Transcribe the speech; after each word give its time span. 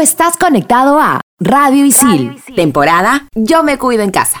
estás 0.00 0.36
conectado 0.36 0.98
a 0.98 1.20
Radio 1.38 1.84
Isil, 1.84 2.42
temporada 2.56 3.26
Yo 3.34 3.62
me 3.62 3.78
cuido 3.78 4.02
en 4.02 4.10
casa. 4.10 4.40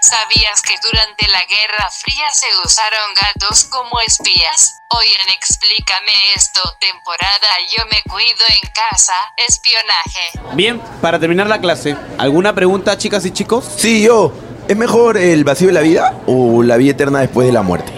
¿Sabías 0.00 0.62
que 0.62 0.74
durante 0.82 1.28
la 1.28 1.40
Guerra 1.44 1.88
Fría 1.90 2.24
se 2.32 2.46
usaron 2.64 3.14
gatos 3.20 3.64
como 3.64 4.00
espías? 4.06 4.74
Hoy 4.90 5.06
en 5.06 5.34
Explícame 5.34 6.12
esto, 6.34 6.60
temporada 6.80 7.48
Yo 7.76 7.84
me 7.90 8.02
cuido 8.10 8.44
en 8.48 8.70
casa, 8.72 9.14
espionaje. 9.36 10.54
Bien, 10.54 10.80
para 11.00 11.18
terminar 11.18 11.46
la 11.46 11.60
clase, 11.60 11.96
¿alguna 12.18 12.54
pregunta 12.54 12.98
chicas 12.98 13.24
y 13.24 13.30
chicos? 13.30 13.64
Sí, 13.76 14.02
yo. 14.02 14.32
¿Es 14.66 14.76
mejor 14.76 15.16
el 15.16 15.44
vacío 15.44 15.68
de 15.68 15.74
la 15.74 15.80
vida 15.80 16.20
o 16.26 16.62
la 16.62 16.76
vida 16.76 16.92
eterna 16.92 17.20
después 17.20 17.46
de 17.46 17.52
la 17.52 17.62
muerte? 17.62 17.97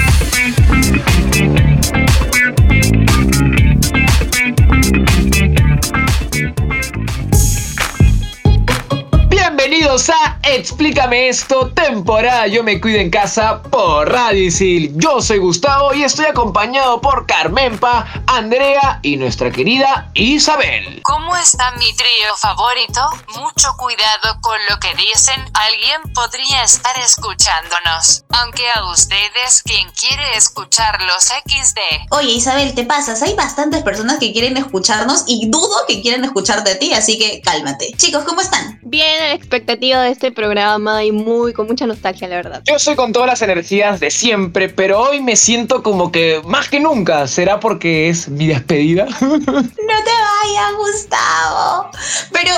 Explícame 10.53 11.29
esto, 11.29 11.71
temporada 11.71 12.45
Yo 12.45 12.61
me 12.61 12.81
cuido 12.81 12.99
en 12.99 13.09
casa 13.09 13.61
por 13.63 14.11
Radio 14.11 14.43
Isil. 14.43 14.91
Yo 14.95 15.21
soy 15.21 15.37
Gustavo 15.37 15.93
y 15.93 16.03
estoy 16.03 16.25
acompañado 16.25 16.99
por 16.99 17.25
Carmenpa, 17.25 18.05
Andrea 18.27 18.99
y 19.01 19.15
nuestra 19.15 19.49
querida 19.49 20.11
Isabel. 20.13 20.99
¿Cómo 21.03 21.37
está 21.37 21.71
mi 21.77 21.93
trío 21.93 22.35
favorito? 22.37 22.99
Mucho 23.39 23.69
cuidado 23.77 24.41
con 24.41 24.57
lo 24.69 24.77
que 24.79 24.93
dicen. 24.95 25.41
Alguien 25.53 26.01
podría 26.13 26.63
estar 26.65 26.97
escuchándonos. 26.97 28.25
Aunque 28.31 28.63
a 28.75 28.91
ustedes, 28.91 29.63
quien 29.63 29.89
quiere 29.91 30.35
escucharlos 30.35 31.23
XD. 31.23 31.79
Oye, 32.11 32.31
Isabel, 32.31 32.75
te 32.75 32.83
pasas. 32.83 33.21
Hay 33.21 33.35
bastantes 33.35 33.83
personas 33.83 34.19
que 34.19 34.33
quieren 34.33 34.57
escucharnos 34.57 35.23
y 35.27 35.49
dudo 35.49 35.85
que 35.87 36.01
quieran 36.01 36.25
escucharte 36.25 36.71
a 36.71 36.79
ti, 36.79 36.93
así 36.93 37.17
que 37.17 37.41
cálmate. 37.41 37.93
Chicos, 37.95 38.25
¿cómo 38.25 38.41
están? 38.41 38.79
Bien, 38.83 39.23
a 39.23 39.27
la 39.27 39.33
expectativa 39.33 40.01
de 40.01 40.11
este 40.11 40.31
programa 40.41 41.03
y 41.03 41.11
muy 41.11 41.53
con 41.53 41.67
mucha 41.67 41.85
nostalgia, 41.85 42.27
la 42.27 42.37
verdad. 42.37 42.61
Yo 42.65 42.79
soy 42.79 42.95
con 42.95 43.13
todas 43.13 43.27
las 43.27 43.41
energías 43.43 43.99
de 43.99 44.09
siempre, 44.09 44.69
pero 44.69 44.99
hoy 44.99 45.21
me 45.21 45.35
siento 45.35 45.83
como 45.83 46.11
que 46.11 46.41
más 46.45 46.67
que 46.67 46.79
nunca. 46.79 47.27
¿Será 47.27 47.59
porque 47.59 48.09
es 48.09 48.27
mi 48.27 48.47
despedida? 48.47 49.05
No 49.21 49.97
te 50.03 50.15
vayas, 50.27 50.73
Gustavo. 50.77 51.91
Pero 52.31 52.51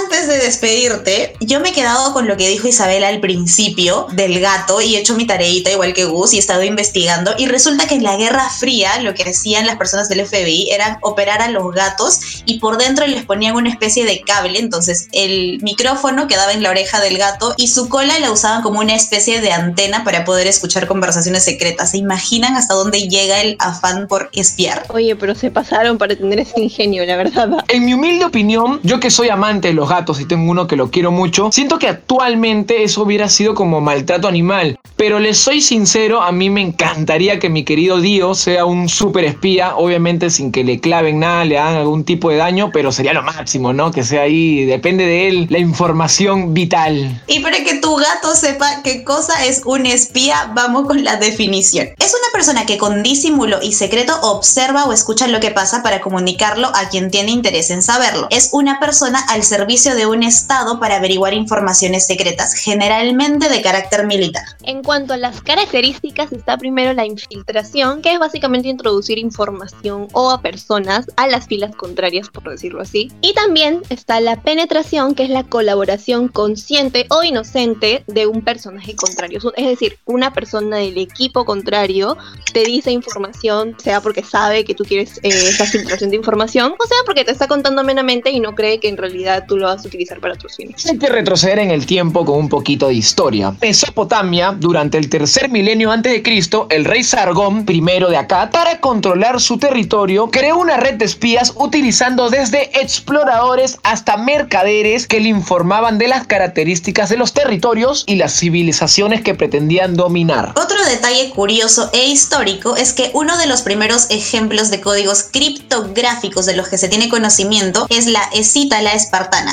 antes 0.00 0.26
de 0.28 0.38
despedirte, 0.38 1.34
yo 1.40 1.60
me 1.60 1.70
he 1.70 1.72
quedado 1.72 2.12
con 2.12 2.26
lo 2.26 2.36
que 2.36 2.48
dijo 2.48 2.68
Isabel 2.68 3.04
al 3.04 3.20
principio 3.20 4.06
del 4.12 4.40
gato 4.40 4.80
y 4.80 4.96
he 4.96 5.00
hecho 5.00 5.14
mi 5.14 5.26
tareita 5.26 5.70
igual 5.70 5.94
que 5.94 6.04
Gus 6.04 6.32
y 6.32 6.36
he 6.36 6.40
estado 6.40 6.62
investigando 6.62 7.34
y 7.38 7.46
resulta 7.46 7.86
que 7.86 7.94
en 7.94 8.02
la 8.02 8.16
Guerra 8.16 8.48
Fría 8.50 9.00
lo 9.00 9.14
que 9.14 9.24
hacían 9.24 9.66
las 9.66 9.76
personas 9.76 10.08
del 10.08 10.26
FBI 10.26 10.70
era 10.70 10.98
operar 11.02 11.42
a 11.42 11.48
los 11.48 11.72
gatos 11.74 12.42
y 12.44 12.58
por 12.58 12.78
dentro 12.78 13.06
les 13.06 13.24
ponían 13.24 13.56
una 13.56 13.70
especie 13.70 14.04
de 14.04 14.20
cable, 14.20 14.58
entonces 14.58 15.08
el 15.12 15.60
micrófono 15.62 16.28
quedaba 16.28 16.52
en 16.52 16.62
la 16.62 16.70
oreja 16.70 17.00
del 17.00 17.18
gato 17.18 17.54
y 17.56 17.68
su 17.68 17.88
cola 17.88 18.18
la 18.18 18.30
usaban 18.30 18.62
como 18.62 18.80
una 18.80 18.94
especie 18.94 19.40
de 19.40 19.52
antena 19.52 20.04
para 20.04 20.24
poder 20.24 20.46
escuchar 20.46 20.86
conversaciones 20.86 21.44
secretas. 21.44 21.90
¿Se 21.90 21.98
imaginan 21.98 22.56
hasta 22.56 22.74
dónde 22.74 23.08
llega 23.08 23.40
el 23.40 23.56
afán 23.58 24.08
por 24.08 24.30
espiar? 24.32 24.84
Oye, 24.88 25.16
pero 25.16 25.34
se 25.34 25.50
pasaron 25.50 25.98
para 25.98 26.16
tener 26.16 26.40
ese 26.40 26.60
ingenio, 26.60 27.04
la 27.04 27.16
verdad. 27.16 27.64
En 27.68 27.84
mi 27.84 27.94
humilde 27.94 28.24
opinión, 28.24 28.80
yo 28.82 29.00
que 29.00 29.10
soy 29.10 29.28
amante 29.28 29.68
de 29.68 29.74
los 29.74 29.81
gatos 29.88 30.20
y 30.20 30.24
tengo 30.24 30.50
uno 30.50 30.66
que 30.66 30.76
lo 30.76 30.90
quiero 30.90 31.10
mucho, 31.10 31.50
siento 31.52 31.78
que 31.78 31.88
actualmente 31.88 32.82
eso 32.82 33.02
hubiera 33.02 33.28
sido 33.28 33.54
como 33.54 33.80
maltrato 33.80 34.28
animal. 34.28 34.78
Pero 34.96 35.18
les 35.18 35.38
soy 35.38 35.60
sincero, 35.60 36.22
a 36.22 36.32
mí 36.32 36.50
me 36.50 36.60
encantaría 36.60 37.38
que 37.38 37.48
mi 37.48 37.64
querido 37.64 38.00
Dio 38.00 38.34
sea 38.34 38.64
un 38.64 38.88
super 38.88 39.24
espía, 39.24 39.76
obviamente 39.76 40.30
sin 40.30 40.52
que 40.52 40.64
le 40.64 40.80
claven 40.80 41.20
nada, 41.20 41.44
le 41.44 41.58
hagan 41.58 41.76
algún 41.76 42.04
tipo 42.04 42.30
de 42.30 42.36
daño, 42.36 42.70
pero 42.72 42.92
sería 42.92 43.12
lo 43.12 43.22
máximo, 43.22 43.72
¿no? 43.72 43.90
Que 43.90 44.04
sea 44.04 44.22
ahí, 44.22 44.64
depende 44.64 45.04
de 45.04 45.28
él, 45.28 45.46
la 45.50 45.58
información 45.58 46.54
vital. 46.54 47.22
Y 47.26 47.40
para 47.40 47.64
que 47.64 47.80
tu 47.80 47.96
gato 47.96 48.34
sepa 48.34 48.82
qué 48.82 49.02
cosa 49.02 49.44
es 49.44 49.62
un 49.64 49.86
espía, 49.86 50.52
vamos 50.54 50.86
con 50.86 51.02
la 51.02 51.16
definición. 51.16 51.88
Es 51.98 52.14
una 52.14 52.32
persona 52.32 52.66
que 52.66 52.78
con 52.78 53.02
disimulo 53.02 53.58
y 53.62 53.72
secreto 53.72 54.14
observa 54.22 54.84
o 54.84 54.92
escucha 54.92 55.26
lo 55.26 55.40
que 55.40 55.50
pasa 55.50 55.82
para 55.82 56.00
comunicarlo 56.00 56.68
a 56.74 56.88
quien 56.88 57.10
tiene 57.10 57.32
interés 57.32 57.70
en 57.70 57.82
saberlo. 57.82 58.28
Es 58.30 58.50
una 58.52 58.78
persona 58.78 59.20
al 59.28 59.42
servicio 59.42 59.71
de 59.72 60.04
un 60.04 60.22
Estado 60.22 60.78
para 60.78 60.96
averiguar 60.96 61.32
informaciones 61.32 62.06
secretas, 62.06 62.52
generalmente 62.52 63.48
de 63.48 63.62
carácter 63.62 64.06
militar. 64.06 64.44
En 64.64 64.82
cuanto 64.82 65.14
a 65.14 65.16
las 65.16 65.40
características, 65.40 66.30
está 66.30 66.58
primero 66.58 66.92
la 66.92 67.06
infiltración, 67.06 68.02
que 68.02 68.12
es 68.12 68.18
básicamente 68.18 68.68
introducir 68.68 69.16
información 69.16 70.08
o 70.12 70.30
a 70.30 70.42
personas 70.42 71.06
a 71.16 71.26
las 71.26 71.46
filas 71.46 71.74
contrarias, 71.74 72.28
por 72.28 72.50
decirlo 72.50 72.82
así. 72.82 73.10
Y 73.22 73.32
también 73.32 73.80
está 73.88 74.20
la 74.20 74.42
penetración, 74.42 75.14
que 75.14 75.22
es 75.24 75.30
la 75.30 75.44
colaboración 75.44 76.28
consciente 76.28 77.06
o 77.08 77.24
inocente 77.24 78.04
de 78.06 78.26
un 78.26 78.42
personaje 78.42 78.94
contrario. 78.94 79.40
Es 79.56 79.66
decir, 79.66 79.98
una 80.04 80.34
persona 80.34 80.76
del 80.76 80.98
equipo 80.98 81.46
contrario 81.46 82.18
te 82.52 82.64
dice 82.64 82.90
información, 82.90 83.74
sea 83.82 84.02
porque 84.02 84.22
sabe 84.22 84.66
que 84.66 84.74
tú 84.74 84.84
quieres 84.84 85.16
eh, 85.22 85.30
esa 85.30 85.64
filtración 85.64 86.10
de 86.10 86.16
información, 86.16 86.74
o 86.78 86.86
sea 86.86 86.98
porque 87.06 87.24
te 87.24 87.32
está 87.32 87.48
contando 87.48 87.80
amenamente 87.80 88.30
y 88.30 88.38
no 88.38 88.54
cree 88.54 88.80
que 88.80 88.88
en 88.88 88.98
realidad 88.98 89.46
tú 89.48 89.56
lo 89.61 89.61
vas 89.66 89.84
a 89.84 89.88
utilizar 89.88 90.20
para 90.20 90.34
otros 90.34 90.56
fines. 90.56 90.86
Hay 90.86 90.98
que 90.98 91.08
retroceder 91.08 91.58
en 91.58 91.70
el 91.70 91.86
tiempo 91.86 92.24
con 92.24 92.38
un 92.38 92.48
poquito 92.48 92.88
de 92.88 92.94
historia. 92.94 93.54
Mesopotamia, 93.60 94.54
durante 94.58 94.98
el 94.98 95.08
tercer 95.08 95.48
milenio 95.48 95.90
antes 95.90 96.12
de 96.12 96.22
Cristo, 96.22 96.66
el 96.70 96.84
rey 96.84 97.04
Sargón, 97.04 97.64
primero 97.64 98.10
de 98.10 98.16
acá, 98.16 98.50
para 98.50 98.80
controlar 98.80 99.40
su 99.40 99.58
territorio, 99.58 100.30
creó 100.30 100.58
una 100.58 100.76
red 100.76 100.94
de 100.94 101.04
espías 101.04 101.52
utilizando 101.56 102.30
desde 102.30 102.70
exploradores 102.80 103.78
hasta 103.82 104.16
mercaderes 104.16 105.06
que 105.06 105.20
le 105.20 105.28
informaban 105.28 105.98
de 105.98 106.08
las 106.08 106.26
características 106.26 107.08
de 107.08 107.16
los 107.16 107.32
territorios 107.32 108.04
y 108.06 108.16
las 108.16 108.38
civilizaciones 108.38 109.22
que 109.22 109.34
pretendían 109.34 109.96
dominar. 109.96 110.54
Otro 110.56 110.84
detalle 110.84 111.30
curioso 111.30 111.90
e 111.92 112.06
histórico 112.06 112.76
es 112.76 112.92
que 112.92 113.10
uno 113.14 113.36
de 113.38 113.46
los 113.46 113.62
primeros 113.62 114.06
ejemplos 114.10 114.70
de 114.70 114.80
códigos 114.80 115.24
criptográficos 115.32 116.46
de 116.46 116.56
los 116.56 116.68
que 116.68 116.78
se 116.78 116.88
tiene 116.88 117.08
conocimiento 117.08 117.86
es 117.88 118.06
la 118.06 118.22
escita 118.34 118.82
la 118.82 118.92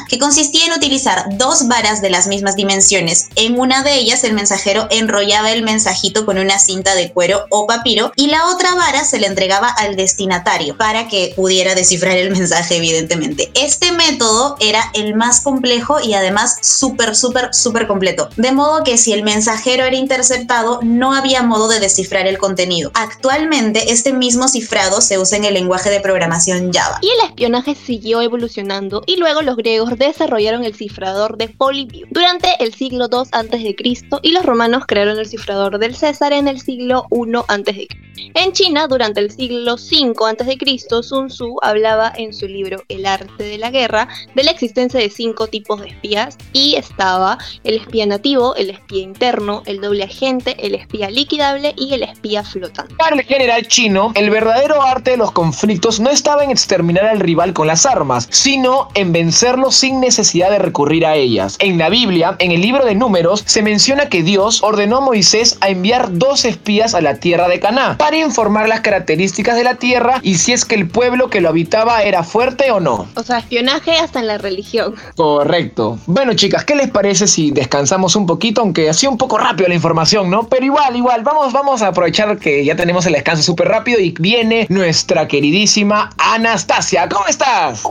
que 0.08 0.20
consistía 0.20 0.66
en 0.66 0.74
utilizar 0.74 1.26
dos 1.38 1.68
varas 1.68 2.02
de 2.02 2.10
las 2.10 2.28
mismas 2.28 2.56
dimensiones. 2.56 3.28
En 3.36 3.60
una 3.60 3.84
de 3.84 3.96
ellas 3.96 4.24
el 4.24 4.34
mensajero 4.34 4.88
enrollaba 4.92 5.52
el 5.52 5.64
mensajito 5.64 6.26
con 6.26 6.38
una 6.38 6.60
cinta 6.60 6.96
de 6.96 7.12
cuero 7.12 7.46
o 7.50 7.68
papiro 7.68 8.12
y 8.16 8.28
la 8.28 8.48
otra 8.48 8.76
vara 8.76 9.04
se 9.04 9.20
le 9.20 9.28
entregaba 9.28 9.70
al 9.70 9.96
destinatario 9.96 10.78
para 10.78 11.08
que 11.08 11.34
pudiera 11.36 11.76
descifrar 11.76 12.18
el 12.18 12.32
mensaje 12.32 12.78
evidentemente. 12.78 13.52
Este 13.54 13.92
método 13.92 14.56
era 14.60 14.84
el 14.94 15.16
más 15.16 15.42
complejo 15.42 16.00
y 16.00 16.14
además 16.14 16.58
súper, 16.62 17.16
súper, 17.16 17.54
súper 17.54 17.88
completo. 17.88 18.30
De 18.38 18.52
modo 18.52 18.84
que 18.84 18.98
si 18.98 19.14
el 19.14 19.24
mensajero 19.24 19.86
era 19.86 19.96
interceptado 19.96 20.80
no 20.84 21.14
había 21.14 21.44
modo 21.44 21.68
de 21.68 21.80
descifrar 21.80 22.28
el 22.28 22.38
contenido. 22.38 22.92
Actualmente 22.94 23.92
este 23.92 24.14
mismo 24.14 24.48
cifrado 24.48 25.02
se 25.02 25.18
usa 25.18 25.38
en 25.38 25.46
el 25.46 25.54
lenguaje 25.54 25.90
de 25.90 26.00
programación 26.00 26.72
Java. 26.72 27.00
Y 27.02 27.10
el 27.10 27.30
espionaje 27.30 27.76
siguió 27.76 28.22
evolucionando 28.22 29.04
y 29.06 29.18
luego 29.18 29.42
los 29.42 29.56
griegos 29.56 29.89
desarrollaron 29.98 30.64
el 30.64 30.76
cifrador 30.76 31.38
de 31.38 31.50
Polybius 31.50 32.10
durante 32.12 32.48
el 32.60 32.74
siglo 32.74 33.08
II 33.12 33.30
a.C. 33.32 33.76
y 34.22 34.32
los 34.32 34.46
romanos 34.46 34.84
crearon 34.88 35.20
el 35.20 35.26
cifrador 35.26 35.80
del 35.80 35.96
César 35.96 36.34
en 36.34 36.48
el 36.48 36.60
siglo 36.60 37.06
I 37.12 37.36
a.C. 37.48 37.88
En 38.34 38.52
China, 38.52 38.88
durante 38.88 39.22
el 39.22 39.32
siglo 39.32 39.76
V 39.76 40.14
a.C., 40.28 40.58
Sun 41.02 41.28
Tzu 41.28 41.58
hablaba 41.62 42.12
en 42.16 42.34
su 42.34 42.48
libro 42.48 42.84
El 42.90 43.06
arte 43.06 43.44
de 43.44 43.58
la 43.58 43.72
guerra 43.72 44.08
de 44.36 44.44
la 44.44 44.52
existencia 44.52 45.00
de 45.00 45.10
cinco 45.10 45.48
tipos 45.48 45.82
de 45.82 45.88
espías 45.88 46.38
y 46.54 46.76
estaba 46.76 47.38
el 47.64 47.76
espía 47.76 48.06
nativo, 48.06 48.56
el 48.56 48.72
espía 48.72 49.04
interno, 49.04 49.64
el 49.66 49.82
doble 49.82 50.04
agente, 50.04 50.56
el 50.60 50.76
espía 50.76 51.10
liquidable 51.10 51.74
y 51.78 51.94
el 51.94 52.04
espía 52.04 52.44
flotante. 52.44 52.96
Para 52.96 53.16
el 53.16 53.24
general 53.24 53.68
chino, 53.68 54.12
el 54.16 54.30
verdadero 54.30 54.82
arte 54.82 55.12
de 55.12 55.18
los 55.18 55.32
conflictos 55.32 56.00
no 56.00 56.10
estaba 56.10 56.44
en 56.44 56.52
exterminar 56.52 57.06
al 57.06 57.20
rival 57.20 57.54
con 57.54 57.68
las 57.68 57.86
armas, 57.86 58.28
sino 58.32 58.90
en 58.96 59.12
vencerlo 59.12 59.72
sin 59.80 60.00
necesidad 60.00 60.52
de 60.52 60.60
recurrir 60.60 61.06
a 61.06 61.16
ellas. 61.16 61.56
En 61.60 61.78
la 61.78 61.90
Biblia, 61.90 62.36
en 62.40 62.52
el 62.52 62.62
libro 62.62 62.86
de 62.86 62.96
Números, 62.96 63.44
se 63.46 63.64
menciona 63.64 64.10
que 64.10 64.24
Dios 64.24 64.62
ordenó 64.62 64.98
a 64.98 65.02
Moisés 65.02 65.58
a 65.62 65.70
enviar 65.70 66.18
dos 66.18 66.46
espías 66.46 66.94
a 66.94 67.02
la 67.02 67.16
tierra 67.16 67.48
de 67.48 67.60
Caná 67.60 67.98
para 67.98 68.18
informar 68.18 68.68
las 68.68 68.82
características 68.82 69.56
de 69.56 69.64
la 69.64 69.76
Tierra 69.76 70.20
y 70.22 70.36
si 70.36 70.54
es 70.54 70.66
que 70.66 70.76
el 70.76 70.88
pueblo 70.88 71.30
que 71.30 71.42
lo 71.42 71.50
habitaba 71.50 72.04
era 72.04 72.24
fuerte 72.24 72.72
o 72.72 72.80
no. 72.80 73.08
O 73.16 73.24
sea, 73.24 73.40
espionaje 73.40 73.92
hasta 73.98 74.20
en 74.20 74.28
la 74.28 74.38
religión. 74.38 74.96
Correcto. 75.16 75.98
Bueno, 76.06 76.34
chicas, 76.34 76.66
¿qué 76.66 76.76
les 76.76 76.90
parece 76.90 77.28
si 77.28 77.52
descansamos 77.52 78.16
un 78.16 78.26
poquito? 78.26 78.62
Aunque 78.62 78.94
sido 78.94 79.12
un 79.12 79.18
poco 79.18 79.38
rápido 79.38 79.70
la 79.70 79.76
información, 79.76 80.30
¿no? 80.30 80.48
Pero 80.48 80.66
igual, 80.66 80.96
igual, 80.96 81.24
vamos, 81.24 81.54
vamos 81.54 81.82
a 81.82 81.88
aprovechar 81.88 82.38
que 82.38 82.66
ya 82.66 82.76
tenemos 82.76 83.06
el 83.06 83.14
descanso 83.14 83.44
súper 83.44 83.70
rápido 83.70 84.00
y 84.00 84.14
viene 84.20 84.68
nuestra 84.70 85.28
queridísima 85.28 86.10
Anastasia. 86.18 87.08
¿Cómo 87.08 87.28
estás? 87.28 87.84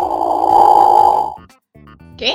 ¿Qué? 2.18 2.34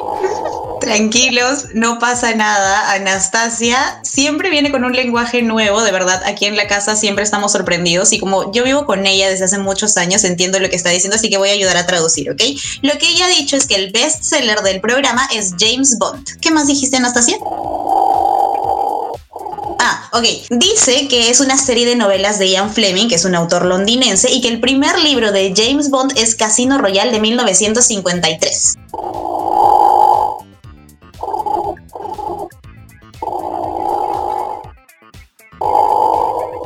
Tranquilos, 0.80 1.66
no 1.74 2.00
pasa 2.00 2.34
nada. 2.36 2.94
Anastasia 2.94 4.00
siempre 4.04 4.50
viene 4.50 4.72
con 4.72 4.86
un 4.86 4.94
lenguaje 4.94 5.42
nuevo, 5.42 5.82
de 5.82 5.92
verdad. 5.92 6.22
Aquí 6.26 6.46
en 6.46 6.56
la 6.56 6.68
casa 6.68 6.96
siempre 6.96 7.24
estamos 7.24 7.52
sorprendidos 7.52 8.14
y 8.14 8.20
como 8.20 8.54
yo 8.54 8.64
vivo 8.64 8.86
con 8.86 9.06
ella 9.06 9.30
desde 9.30 9.44
hace 9.44 9.58
muchos 9.58 9.98
años, 9.98 10.24
entiendo 10.24 10.60
lo 10.60 10.70
que 10.70 10.78
está 10.78 10.90
diciendo, 10.90 11.18
así 11.18 11.30
que 11.30 11.38
voy 11.38 11.50
a 11.50 11.54
ayudar 11.54 11.76
a 11.76 11.86
traducir, 11.86 12.32
¿ok? 12.32 12.42
Lo 12.82 12.98
que 12.98 13.10
ella 13.10 13.26
ha 13.26 13.30
dicho 13.30 13.58
es 13.58 13.68
que 13.68 13.76
el 13.76 13.92
bestseller 13.92 14.62
del 14.62 14.80
programa 14.80 15.28
es 15.34 15.54
James 15.60 15.98
Bond. 16.00 16.40
¿Qué 16.40 16.50
más 16.50 16.68
dijiste, 16.68 16.96
Anastasia? 16.96 17.36
Ah, 19.80 20.10
ok. 20.14 20.24
Dice 20.50 21.10
que 21.10 21.30
es 21.30 21.42
una 21.42 21.58
serie 21.58 21.86
de 21.86 21.98
novelas 21.98 22.40
de 22.40 22.50
Ian 22.50 22.74
Fleming, 22.74 23.10
que 23.10 23.16
es 23.16 23.26
un 23.26 23.36
autor 23.36 23.66
londinense, 23.66 24.32
y 24.32 24.40
que 24.40 24.48
el 24.48 24.62
primer 24.62 24.98
libro 25.00 25.34
de 25.34 25.54
James 25.54 25.90
Bond 25.90 26.18
es 26.18 26.36
Casino 26.36 26.78
Royale 26.78 27.12
de 27.12 27.20
1953. 27.20 28.78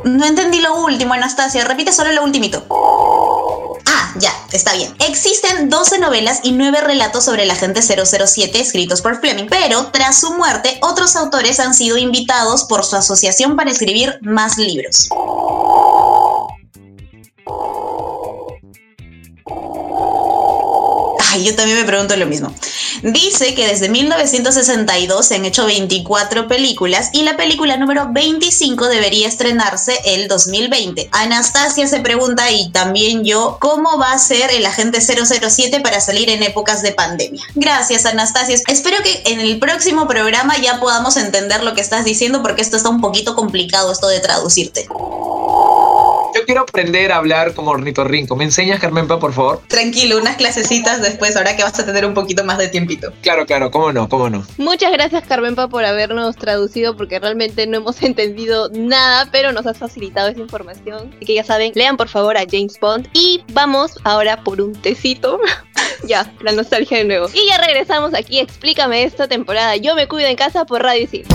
No 0.08 0.24
entendí 0.24 0.60
lo 0.60 0.74
último, 0.76 1.12
Anastasia. 1.12 1.64
Repite 1.64 1.92
solo 1.92 2.12
lo 2.12 2.24
ultimito. 2.24 2.64
Ah, 3.86 4.12
ya, 4.16 4.32
está 4.52 4.72
bien. 4.72 4.94
Existen 5.06 5.68
12 5.68 5.98
novelas 5.98 6.40
y 6.42 6.52
9 6.52 6.80
relatos 6.80 7.24
sobre 7.24 7.42
el 7.42 7.50
agente 7.50 7.82
007 7.82 8.58
escritos 8.58 9.02
por 9.02 9.20
Fleming, 9.20 9.48
pero 9.50 9.88
tras 9.88 10.18
su 10.18 10.32
muerte, 10.32 10.78
otros 10.82 11.14
autores 11.14 11.60
han 11.60 11.74
sido 11.74 11.98
invitados 11.98 12.64
por 12.64 12.84
su 12.84 12.96
asociación 12.96 13.54
para 13.54 13.70
escribir 13.70 14.18
más 14.22 14.56
libros. 14.56 15.08
Ay, 21.30 21.44
yo 21.44 21.54
también 21.54 21.78
me 21.78 21.84
pregunto 21.84 22.16
lo 22.16 22.26
mismo. 22.26 22.52
Dice 23.02 23.54
que 23.54 23.66
desde 23.66 23.88
1962 23.88 25.26
se 25.26 25.34
han 25.34 25.44
hecho 25.44 25.66
24 25.66 26.48
películas 26.48 27.10
y 27.12 27.22
la 27.22 27.36
película 27.36 27.76
número 27.76 28.08
25 28.10 28.88
debería 28.88 29.28
estrenarse 29.28 29.98
el 30.04 30.26
2020. 30.26 31.10
Anastasia 31.12 31.86
se 31.86 32.00
pregunta 32.00 32.50
y 32.50 32.70
también 32.70 33.24
yo, 33.24 33.58
¿cómo 33.60 33.98
va 33.98 34.12
a 34.12 34.18
ser 34.18 34.50
el 34.52 34.64
agente 34.64 35.00
007 35.00 35.80
para 35.80 36.00
salir 36.00 36.30
en 36.30 36.42
épocas 36.42 36.82
de 36.82 36.92
pandemia? 36.92 37.42
Gracias, 37.54 38.06
Anastasia. 38.06 38.56
Espero 38.66 38.96
que 39.02 39.22
en 39.26 39.40
el 39.40 39.58
próximo 39.58 40.08
programa 40.08 40.56
ya 40.58 40.80
podamos 40.80 41.16
entender 41.16 41.62
lo 41.62 41.74
que 41.74 41.82
estás 41.82 42.04
diciendo 42.04 42.42
porque 42.42 42.62
esto 42.62 42.76
está 42.76 42.88
un 42.88 43.00
poquito 43.00 43.34
complicado, 43.34 43.92
esto 43.92 44.08
de 44.08 44.20
traducirte. 44.20 44.88
Yo 46.34 46.44
quiero 46.44 46.62
aprender 46.62 47.12
a 47.12 47.16
hablar 47.16 47.54
como 47.54 47.70
ornitorrinco. 47.70 48.36
¿Me 48.36 48.44
enseñas, 48.44 48.80
Carmenpa, 48.80 49.18
por 49.18 49.32
favor? 49.32 49.62
Tranquilo, 49.68 50.18
unas 50.18 50.36
clasecitas 50.36 51.00
después, 51.02 51.36
ahora 51.36 51.56
que 51.56 51.62
vas 51.62 51.78
a 51.78 51.86
tener 51.86 52.04
un 52.04 52.14
poquito 52.14 52.44
más 52.44 52.58
de 52.58 52.68
tiempito. 52.68 53.12
Claro, 53.22 53.46
claro, 53.46 53.70
cómo 53.70 53.92
no, 53.92 54.08
cómo 54.08 54.28
no. 54.28 54.44
Muchas 54.58 54.92
gracias, 54.92 55.24
Carmenpa, 55.26 55.68
por 55.68 55.84
habernos 55.84 56.36
traducido, 56.36 56.96
porque 56.96 57.18
realmente 57.18 57.66
no 57.66 57.78
hemos 57.78 58.02
entendido 58.02 58.70
nada, 58.70 59.28
pero 59.32 59.52
nos 59.52 59.66
has 59.66 59.78
facilitado 59.78 60.28
esa 60.28 60.40
información. 60.40 61.10
Así 61.16 61.26
que 61.26 61.34
ya 61.34 61.44
saben, 61.44 61.72
lean 61.74 61.96
por 61.96 62.08
favor 62.08 62.36
a 62.36 62.44
James 62.50 62.78
Bond. 62.80 63.08
Y 63.12 63.42
vamos 63.52 63.98
ahora 64.04 64.42
por 64.44 64.60
un 64.60 64.72
tecito. 64.74 65.40
ya, 66.06 66.32
la 66.40 66.52
nostalgia 66.52 66.98
de 66.98 67.04
nuevo. 67.04 67.28
Y 67.32 67.48
ya 67.48 67.58
regresamos 67.58 68.14
aquí, 68.14 68.38
explícame 68.38 69.02
esta 69.04 69.28
temporada. 69.28 69.76
Yo 69.76 69.94
me 69.94 70.06
cuido 70.08 70.28
en 70.28 70.36
casa 70.36 70.64
por 70.64 70.82
Radio 70.82 71.04
Isil. 71.04 71.26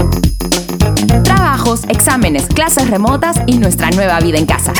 Trabajos, 1.23 1.83
exámenes, 1.89 2.47
clases 2.47 2.89
remotas 2.89 3.37
y 3.47 3.57
nuestra 3.57 3.89
nueva 3.91 4.19
vida 4.19 4.37
en 4.37 4.45
casa. 4.45 4.73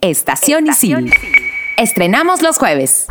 Estación 0.00 0.66
Isil. 0.66 1.12
Estrenamos 1.76 2.42
los 2.42 2.58
jueves. 2.58 3.06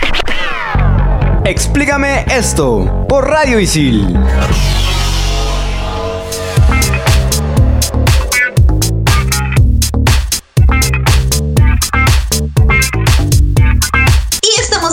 Explícame 1.46 2.26
esto 2.30 3.06
por 3.10 3.28
Radio 3.28 3.60
Isil. 3.60 4.18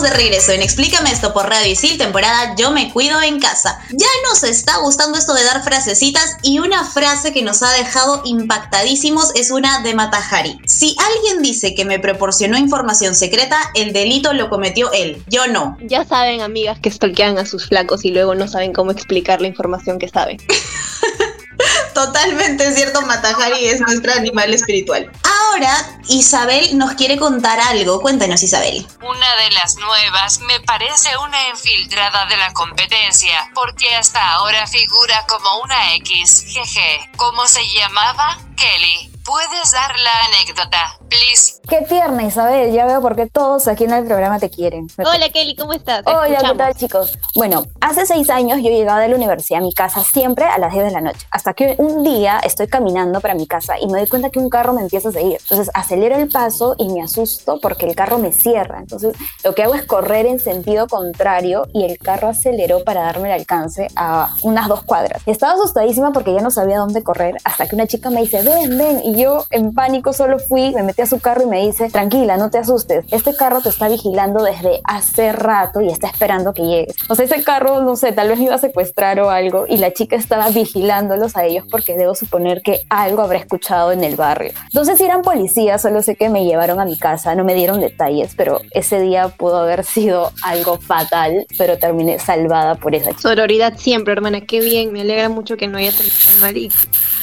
Estamos 0.01 0.19
de 0.19 0.25
regreso 0.25 0.53
en 0.53 0.63
Explícame 0.63 1.11
esto 1.11 1.35
por 1.35 1.47
Radio 1.47 1.73
Isil, 1.73 1.99
temporada 1.99 2.55
Yo 2.57 2.71
me 2.71 2.91
cuido 2.91 3.21
en 3.21 3.39
casa. 3.39 3.79
Ya 3.91 4.07
nos 4.29 4.43
está 4.45 4.79
gustando 4.79 5.19
esto 5.19 5.35
de 5.35 5.45
dar 5.45 5.63
frasecitas 5.63 6.37
y 6.43 6.59
una 6.59 6.85
frase 6.85 7.35
que 7.35 7.43
nos 7.43 7.63
ha 7.63 7.71
dejado 7.73 8.23
impactadísimos 8.25 9.33
es 9.35 9.51
una 9.51 9.83
de 9.83 9.95
Matahari. 9.95 10.59
Si 10.65 10.97
alguien 10.99 11.43
dice 11.43 11.75
que 11.75 11.85
me 11.85 11.99
proporcionó 11.99 12.57
información 12.57 13.15
secreta, 13.15 13.59
el 13.75 13.93
delito 13.93 14.33
lo 14.33 14.49
cometió 14.49 14.91
él, 14.93 15.23
yo 15.27 15.47
no. 15.49 15.77
Ya 15.83 16.05
saben, 16.07 16.41
amigas, 16.41 16.79
que 16.81 16.91
stalkean 16.91 17.37
a 17.39 17.45
sus 17.45 17.69
flacos 17.69 18.05
y 18.05 18.11
luego 18.11 18.35
no 18.35 18.49
saben 18.49 18.73
cómo 18.73 18.93
explicar 18.93 19.43
la 19.43 19.49
información 19.49 19.99
que 19.99 20.09
saben. 20.09 20.39
Totalmente 21.95 22.73
cierto, 22.73 23.03
Matahari 23.03 23.67
es 23.67 23.81
nuestro 23.81 24.13
animal 24.13 24.55
espiritual. 24.55 25.11
Ahora, 25.51 25.99
Isabel 26.09 26.79
nos 26.79 26.93
quiere 26.95 27.17
contar 27.17 27.59
algo. 27.59 28.01
Cuéntanos, 28.01 28.43
Isabel. 28.43 28.87
Una 29.03 29.37
de 29.37 29.51
las 29.51 29.77
nuevas 29.77 30.39
me 30.41 30.61
parece 30.61 31.17
una 31.19 31.49
infiltrada 31.49 32.27
de 32.27 32.37
la 32.37 32.53
competencia, 32.53 33.51
porque 33.55 33.93
hasta 33.97 34.35
ahora 34.35 34.67
figura 34.69 35.25
como 35.29 35.59
una 35.65 35.95
X. 35.95 36.45
Jeje. 36.47 37.11
¿Cómo 37.17 37.49
se 37.49 37.67
llamaba? 37.75 38.39
Kelly. 38.57 39.11
¿Puedes 39.25 39.73
dar 39.73 39.99
la 39.99 40.25
anécdota, 40.27 41.00
please? 41.11 41.61
Qué 41.69 41.83
tierna, 41.83 42.25
Isabel. 42.25 42.73
Ya 42.73 42.85
veo 42.87 43.01
por 43.01 43.15
qué 43.15 43.27
todos 43.27 43.69
aquí 43.69 43.85
en 43.85 43.93
el 43.93 44.05
programa 44.05 44.39
te 44.41 44.51
quieren. 44.51 44.89
Hola, 44.99 45.29
Kelly, 45.33 45.55
¿cómo 45.55 45.73
estás? 45.73 46.05
Te 46.05 46.11
Hola, 46.11 46.27
¿qué 46.27 46.33
escuchamos. 46.33 46.59
tal, 46.59 46.75
chicos? 46.75 47.19
Bueno, 47.37 47.65
hace 47.81 48.07
seis 48.07 48.29
años 48.31 48.59
yo 48.59 48.71
llegaba 48.71 49.01
de 49.01 49.09
la 49.09 49.17
universidad 49.17 49.61
a 49.61 49.63
mi 49.63 49.73
casa 49.73 50.03
siempre 50.03 50.47
a 50.47 50.59
las 50.59 50.73
10 50.73 50.87
de 50.87 50.91
la 50.91 51.01
noche. 51.01 51.27
Hasta 51.31 51.53
que 51.55 51.77
un 51.79 52.03
día 52.03 52.41
estoy 52.43 52.67
caminando 52.67 53.21
para 53.21 53.35
mi 53.35 53.47
casa 53.47 53.79
y 53.79 53.87
me 53.87 53.99
doy 54.01 54.09
cuenta 54.09 54.31
que 54.31 54.39
un 54.39 54.51
carro 54.51 54.73
me 54.73 54.83
empieza 54.83 55.11
a 55.11 55.13
seguir. 55.13 55.39
Entonces 55.43 55.71
acelero 55.75 56.17
el 56.17 56.29
paso 56.29 56.75
y 56.79 56.89
me 56.89 57.03
asusto 57.03 57.61
porque 57.61 57.87
el 57.87 57.95
carro 57.95 58.19
me 58.19 58.33
cierra. 58.33 58.81
Entonces 58.81 59.15
lo 59.45 59.55
que 59.55 59.63
hago 59.63 59.75
es 59.75 59.85
correr 59.85 60.27
en 60.27 60.41
sentido 60.41 60.89
contrario 60.89 61.69
y 61.73 61.85
el 61.85 61.99
carro 61.99 62.29
aceleró 62.29 62.83
para 62.83 63.03
darme 63.03 63.29
el 63.33 63.41
alcance 63.41 63.89
a 63.95 64.35
unas 64.43 64.67
dos 64.67 64.83
cuadras. 64.83 65.23
Estaba 65.27 65.53
asustadísima 65.53 66.13
porque 66.13 66.35
ya 66.35 66.41
no 66.41 66.51
sabía 66.51 66.79
dónde 66.79 67.03
correr 67.05 67.37
hasta 67.45 67.69
que 67.69 67.77
una 67.77 67.87
chica 67.87 68.11
me 68.11 68.23
dice, 68.23 68.43
ven, 68.43 68.77
ven. 68.77 69.03
Y 69.05 69.23
yo 69.23 69.45
en 69.51 69.73
pánico 69.73 70.13
solo 70.13 70.39
fui, 70.41 70.73
me 70.75 70.83
metí 70.83 71.00
a 71.03 71.07
su 71.07 71.21
carro 71.21 71.43
y 71.43 71.47
me 71.47 71.67
dice, 71.67 71.91
tranquila, 71.91 72.37
no 72.37 72.51
te 72.51 72.59
asustes. 72.59 73.05
Este 73.11 73.35
carro 73.35 73.61
te 73.61 73.69
está 73.69 73.89
vigilando 73.89 74.43
desde 74.43 74.81
hace 74.85 75.33
rato 75.33 75.81
y 75.81 75.89
está 75.89 76.09
esperando 76.09 76.53
que 76.53 76.63
llegues. 76.63 76.97
O 77.09 77.15
sea, 77.15 77.25
ese 77.25 77.43
carro, 77.43 77.83
no 77.83 77.97
sé, 77.97 78.13
tal 78.13 78.29
vez 78.29 78.41
iba 78.41 78.55
a 78.55 78.59
secuestrar 78.59 79.21
o 79.21 79.31
algo 79.31 79.67
y 79.69 79.79
la 79.79 79.93
chica 79.93 80.17
estaba 80.17 80.49
vigilándolos 80.51 81.37
a 81.37 81.45
ellos 81.45 81.65
porque 81.71 81.97
debo 81.97 82.15
suponer 82.15 82.63
que 82.63 82.83
algo 82.89 83.23
habrá 83.23 83.39
escuchado 83.39 83.93
en 83.93 84.05
el 84.05 84.17
barrio. 84.17 84.53
Entonces, 84.65 84.99
si 84.99 85.05
eran 85.05 85.23
policías, 85.23 85.83
solo 85.83 86.03
sé 86.03 86.17
que 86.17 86.29
me 86.29 86.45
llevaron 86.45 86.81
a 86.81 86.85
mi 86.85 86.99
casa, 86.99 87.35
no 87.35 87.45
me 87.45 87.55
dieron 87.55 87.81
detalles, 87.81 88.35
pero 88.37 88.61
ese 88.73 89.01
día 89.01 89.29
pudo 89.29 89.59
haber 89.59 89.85
sido 89.85 90.33
algo 90.43 90.79
fatal, 90.79 91.47
pero 91.59 91.79
terminé 91.79 92.19
salvada 92.19 92.75
por 92.75 92.95
esa 92.95 93.11
chica. 93.11 93.21
Sororidad 93.23 93.77
siempre, 93.79 94.13
hermana. 94.13 94.41
Qué 94.43 94.61
bien. 94.61 94.93
Me 94.93 95.03
alegra 95.03 95.29
mucho 95.29 95.57
que 95.57 95.69
no 95.69 95.79
haya 95.79 95.93
terminado 95.93 96.41
mal. 96.41 96.57
Y 96.57 96.71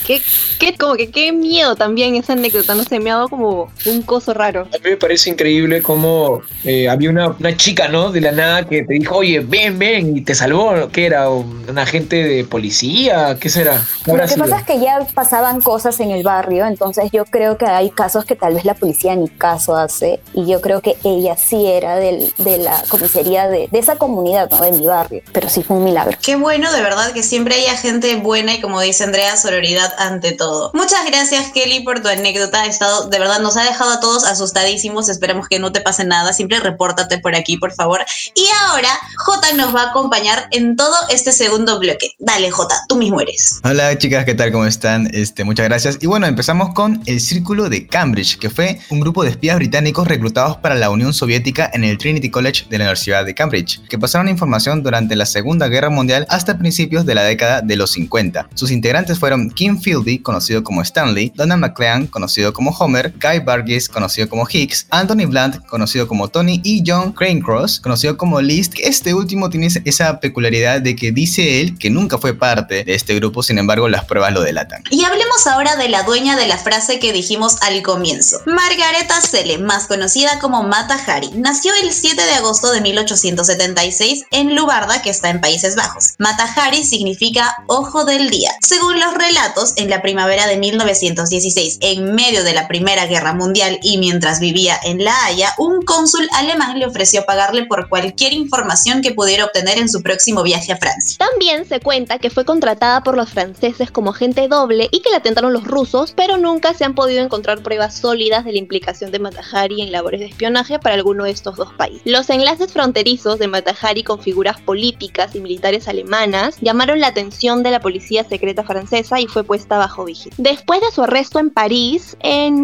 qué, 0.06 0.22
qué, 0.60 0.78
como 0.78 0.96
que 0.96 1.10
qué 1.12 1.32
miedo 1.32 1.76
también 1.76 2.16
esa 2.16 2.34
anécdota. 2.34 2.76
No 2.76 2.84
sé, 2.84 3.00
me 3.00 3.12
ha 3.12 3.16
dado 3.16 3.30
como 3.30 3.67
un 3.86 4.02
coso 4.02 4.34
raro. 4.34 4.62
A 4.62 4.78
mí 4.78 4.92
me 4.92 4.98
parece 4.98 5.30
increíble 5.30 5.82
cómo 5.82 6.42
eh, 6.64 6.90
había 6.90 7.10
una, 7.10 7.30
una 7.30 7.56
chica, 7.56 7.88
¿no? 7.88 8.12
De 8.12 8.22
la 8.22 8.32
nada 8.32 8.68
que 8.68 8.84
te 8.84 8.94
dijo, 8.94 9.18
oye, 9.18 9.40
ven, 9.40 9.78
ven, 9.80 10.18
y 10.18 10.22
te 10.22 10.36
salvó. 10.36 10.90
¿Qué 10.92 11.06
era? 11.06 11.30
¿Un, 11.30 11.58
agente 11.78 12.24
de 12.24 12.44
policía? 12.44 13.38
¿Qué 13.40 13.50
será? 13.50 13.80
¿Qué 14.04 14.12
Lo 14.12 14.18
que 14.20 14.28
sido? 14.30 14.46
pasa 14.46 14.58
es 14.60 14.64
que 14.64 14.80
ya 14.80 15.00
pasaban 15.14 15.62
cosas 15.62 16.00
en 16.00 16.12
el 16.12 16.24
barrio, 16.24 16.66
entonces 16.66 17.12
yo 17.12 17.26
creo 17.26 17.58
que 17.58 17.66
hay 17.66 17.92
casos 17.92 18.26
que 18.26 18.36
tal 18.36 18.56
vez 18.56 18.66
la 18.66 18.74
policía 18.74 19.16
ni 19.16 19.28
caso 19.28 19.76
hace, 19.76 20.20
y 20.34 20.46
yo 20.48 20.62
creo 20.62 20.82
que 20.82 20.96
ella 21.04 21.36
sí 21.38 21.68
era 21.68 21.98
del, 21.98 22.32
de 22.38 22.58
la 22.58 22.82
comisaría 22.88 23.48
de, 23.48 23.68
de 23.72 23.80
esa 23.80 23.98
comunidad, 23.98 24.50
¿no? 24.50 24.62
de 24.62 24.72
mi 24.72 24.88
barrio, 24.88 25.22
pero 25.34 25.50
sí 25.50 25.62
fue 25.62 25.78
un 25.78 25.84
milagro. 25.84 26.18
Qué 26.22 26.36
bueno, 26.36 26.72
de 26.72 26.82
verdad, 26.82 27.12
que 27.12 27.22
siempre 27.22 27.56
haya 27.56 27.76
gente 27.76 28.16
buena 28.16 28.56
y 28.56 28.62
como 28.62 28.82
dice 28.82 29.04
Andrea, 29.04 29.36
sororidad 29.38 29.94
ante 29.98 30.32
todo. 30.32 30.72
Muchas 30.74 31.06
gracias, 31.06 31.52
Kelly, 31.52 31.82
por 31.82 32.02
tu 32.02 32.08
anécdota. 32.08 32.62
Ha 32.62 32.68
estado, 32.68 33.08
de 33.10 33.20
verdad, 33.20 33.40
nos 33.40 33.57
ha 33.58 33.64
dejado 33.64 33.92
a 33.92 34.00
todos 34.00 34.26
asustadísimos. 34.26 35.10
Esperemos 35.10 35.48
que 35.48 35.60
no 35.60 35.72
te 35.72 35.82
pase 35.82 36.06
nada. 36.06 36.34
Siempre 36.34 36.60
repórtate 36.60 37.20
por 37.20 37.36
aquí, 37.36 37.58
por 37.58 37.74
favor. 37.74 38.06
Y 38.36 38.46
ahora, 38.68 38.90
J 39.18 39.54
nos 39.54 39.76
va 39.76 39.84
a 39.84 39.90
acompañar 39.90 40.48
en 40.52 40.76
todo 40.76 40.96
este 41.10 41.32
segundo 41.32 41.80
bloque. 41.80 42.14
Dale, 42.20 42.52
J, 42.52 42.76
tú 42.88 42.96
mismo 42.96 43.22
eres. 43.22 43.60
Hola 43.64 43.98
chicas, 43.98 44.26
¿qué 44.26 44.36
tal? 44.36 44.52
¿Cómo 44.52 44.66
están? 44.66 45.10
Este, 45.14 45.44
muchas 45.44 45.68
gracias. 45.68 45.98
Y 46.02 46.08
bueno, 46.08 46.28
empezamos 46.28 46.74
con 46.74 47.02
el 47.06 47.20
Círculo 47.20 47.70
de 47.70 47.88
Cambridge, 47.88 48.38
que 48.38 48.50
fue 48.50 48.80
un 48.90 49.00
grupo 49.00 49.24
de 49.24 49.32
espías 49.32 49.56
británicos 49.58 50.08
reclutados 50.08 50.58
para 50.58 50.76
la 50.76 50.90
Unión 50.90 51.14
Soviética 51.14 51.70
en 51.74 51.84
el 51.84 51.98
Trinity 51.98 52.30
College 52.30 52.66
de 52.70 52.78
la 52.78 52.86
Universidad 52.86 53.26
de 53.26 53.34
Cambridge, 53.34 53.82
que 53.88 53.98
pasaron 53.98 54.30
información 54.30 54.84
durante 54.84 55.16
la 55.16 55.26
Segunda 55.26 55.68
Guerra 55.68 55.90
Mundial 55.90 56.26
hasta 56.30 56.58
principios 56.58 57.06
de 57.06 57.16
la 57.16 57.24
década 57.24 57.62
de 57.62 57.76
los 57.76 57.92
50. 57.92 58.50
Sus 58.54 58.72
integrantes 58.72 59.20
fueron 59.20 59.50
Kim 59.50 59.80
Fieldy, 59.80 60.20
conocido 60.20 60.64
como 60.64 60.82
Stanley, 60.82 61.32
Donald 61.36 61.62
McLean, 61.62 62.08
conocido 62.08 62.54
como 62.54 62.72
Homer, 62.72 63.14
Guy 63.22 63.40
Burgess, 63.48 63.88
conocido 63.88 64.28
como 64.28 64.46
Hicks, 64.48 64.88
Anthony 64.90 65.26
Blunt, 65.28 65.66
conocido 65.68 66.08
como 66.08 66.28
Tony, 66.28 66.60
y 66.64 66.84
John 66.86 67.14
Cranecross, 67.14 67.80
conocido 67.80 68.18
como 68.18 68.42
List. 68.42 68.74
Este 68.80 69.14
último 69.14 69.50
tiene 69.50 69.70
esa 69.86 70.20
peculiaridad 70.20 70.82
de 70.82 70.96
que 70.96 71.12
dice 71.12 71.62
él 71.62 71.78
que 71.78 71.90
nunca 71.90 72.18
fue 72.18 72.34
parte 72.34 72.84
de 72.84 72.94
este 72.94 73.16
grupo, 73.16 73.42
sin 73.44 73.58
embargo 73.58 73.88
las 73.88 74.06
pruebas 74.06 74.34
lo 74.34 74.42
delatan. 74.42 74.84
Y 74.92 75.04
hablemos 75.06 75.48
ahora 75.48 75.76
de 75.76 75.90
la 75.90 76.04
dueña 76.04 76.36
de 76.36 76.48
la 76.48 76.58
frase 76.58 77.00
que 77.00 77.14
dijimos 77.14 77.58
al 77.62 77.82
comienzo. 77.84 78.42
Margareta 78.46 79.22
Selle, 79.22 79.58
más 79.58 79.88
conocida 79.88 80.40
como 80.40 80.64
Mata 80.64 81.00
Hari, 81.06 81.32
nació 81.36 81.72
el 81.82 81.92
7 81.92 82.22
de 82.22 82.34
agosto 82.34 82.72
de 82.72 82.82
1876 82.82 84.26
en 84.32 84.56
Lubarda, 84.56 85.02
que 85.02 85.10
está 85.10 85.30
en 85.30 85.42
Países 85.42 85.76
Bajos. 85.76 86.16
Mata 86.18 86.44
Hari 86.56 86.84
significa 86.84 87.56
ojo 87.68 88.06
del 88.06 88.30
día. 88.30 88.52
Según 88.62 89.00
los 89.00 89.14
relatos, 89.14 89.74
en 89.78 89.90
la 89.90 90.02
primavera 90.02 90.48
de 90.48 90.58
1916, 90.58 91.78
en 91.82 92.16
medio 92.16 92.44
de 92.44 92.54
la 92.54 92.68
Primera 92.68 93.06
Guerra 93.06 93.34
Mundial 93.38 93.80
y 93.82 93.98
mientras 93.98 94.40
vivía 94.40 94.78
en 94.84 95.04
La 95.04 95.14
Haya, 95.26 95.54
un 95.58 95.82
cónsul 95.84 96.28
alemán 96.34 96.80
le 96.80 96.86
ofreció 96.86 97.26
pagarle 97.26 97.66
por 97.66 97.88
cualquier 97.90 98.34
información 98.34 99.02
que 99.02 99.14
pudiera 99.14 99.46
obtener 99.46 99.78
en 99.78 99.90
su 99.90 100.04
próximo 100.04 100.44
viaje 100.44 100.74
a 100.74 100.78
Francia. 100.78 101.18
También 101.18 101.66
se 101.68 101.80
cuenta 101.80 102.20
que 102.20 102.30
fue 102.30 102.46
contratada 102.46 103.02
por 103.04 103.16
los 103.16 103.30
franceses 103.30 103.92
como 103.92 104.12
agente 104.12 104.48
doble 104.48 104.90
y 104.92 105.02
que 105.02 105.10
la 105.10 105.18
atentaron 105.18 105.54
los 105.54 105.64
rusos, 105.64 106.14
pero 106.16 106.38
nunca 106.38 106.74
se 106.74 106.84
han 106.84 106.96
podido 106.96 107.24
encontrar 107.24 107.62
pruebas 107.62 107.98
sólidas 107.98 108.44
de 108.44 108.52
la 108.52 108.58
implicación 108.58 109.12
de 109.12 109.20
Matahari 109.20 109.82
en 109.82 109.92
labores 109.92 110.20
de 110.20 110.28
espionaje 110.28 110.80
para 110.80 110.96
alguno 110.96 111.24
de 111.24 111.32
estos 111.32 111.56
dos 111.56 111.74
países. 111.74 112.02
Los 112.06 112.30
enlaces 112.30 112.74
fronterizos 112.74 113.40
de 113.40 113.48
Matahari 113.48 114.04
con 114.04 114.20
figuras 114.20 114.60
políticas 114.62 115.36
y 115.36 115.40
militares 115.40 115.88
alemanas 115.88 116.58
llamaron 116.62 117.00
la 117.00 117.08
atención 117.08 117.64
de 117.64 117.72
la 117.72 117.80
policía 117.80 118.24
secreta 118.24 118.64
francesa 118.64 119.20
y 119.20 119.28
fue 119.28 119.44
puesta 119.44 119.78
bajo 119.78 120.06
vigilancia. 120.06 120.18
Después 120.38 120.82
de 120.82 120.92
su 120.92 121.04
arresto 121.04 121.40
en 121.40 121.50
París, 121.50 122.18
en 122.22 122.62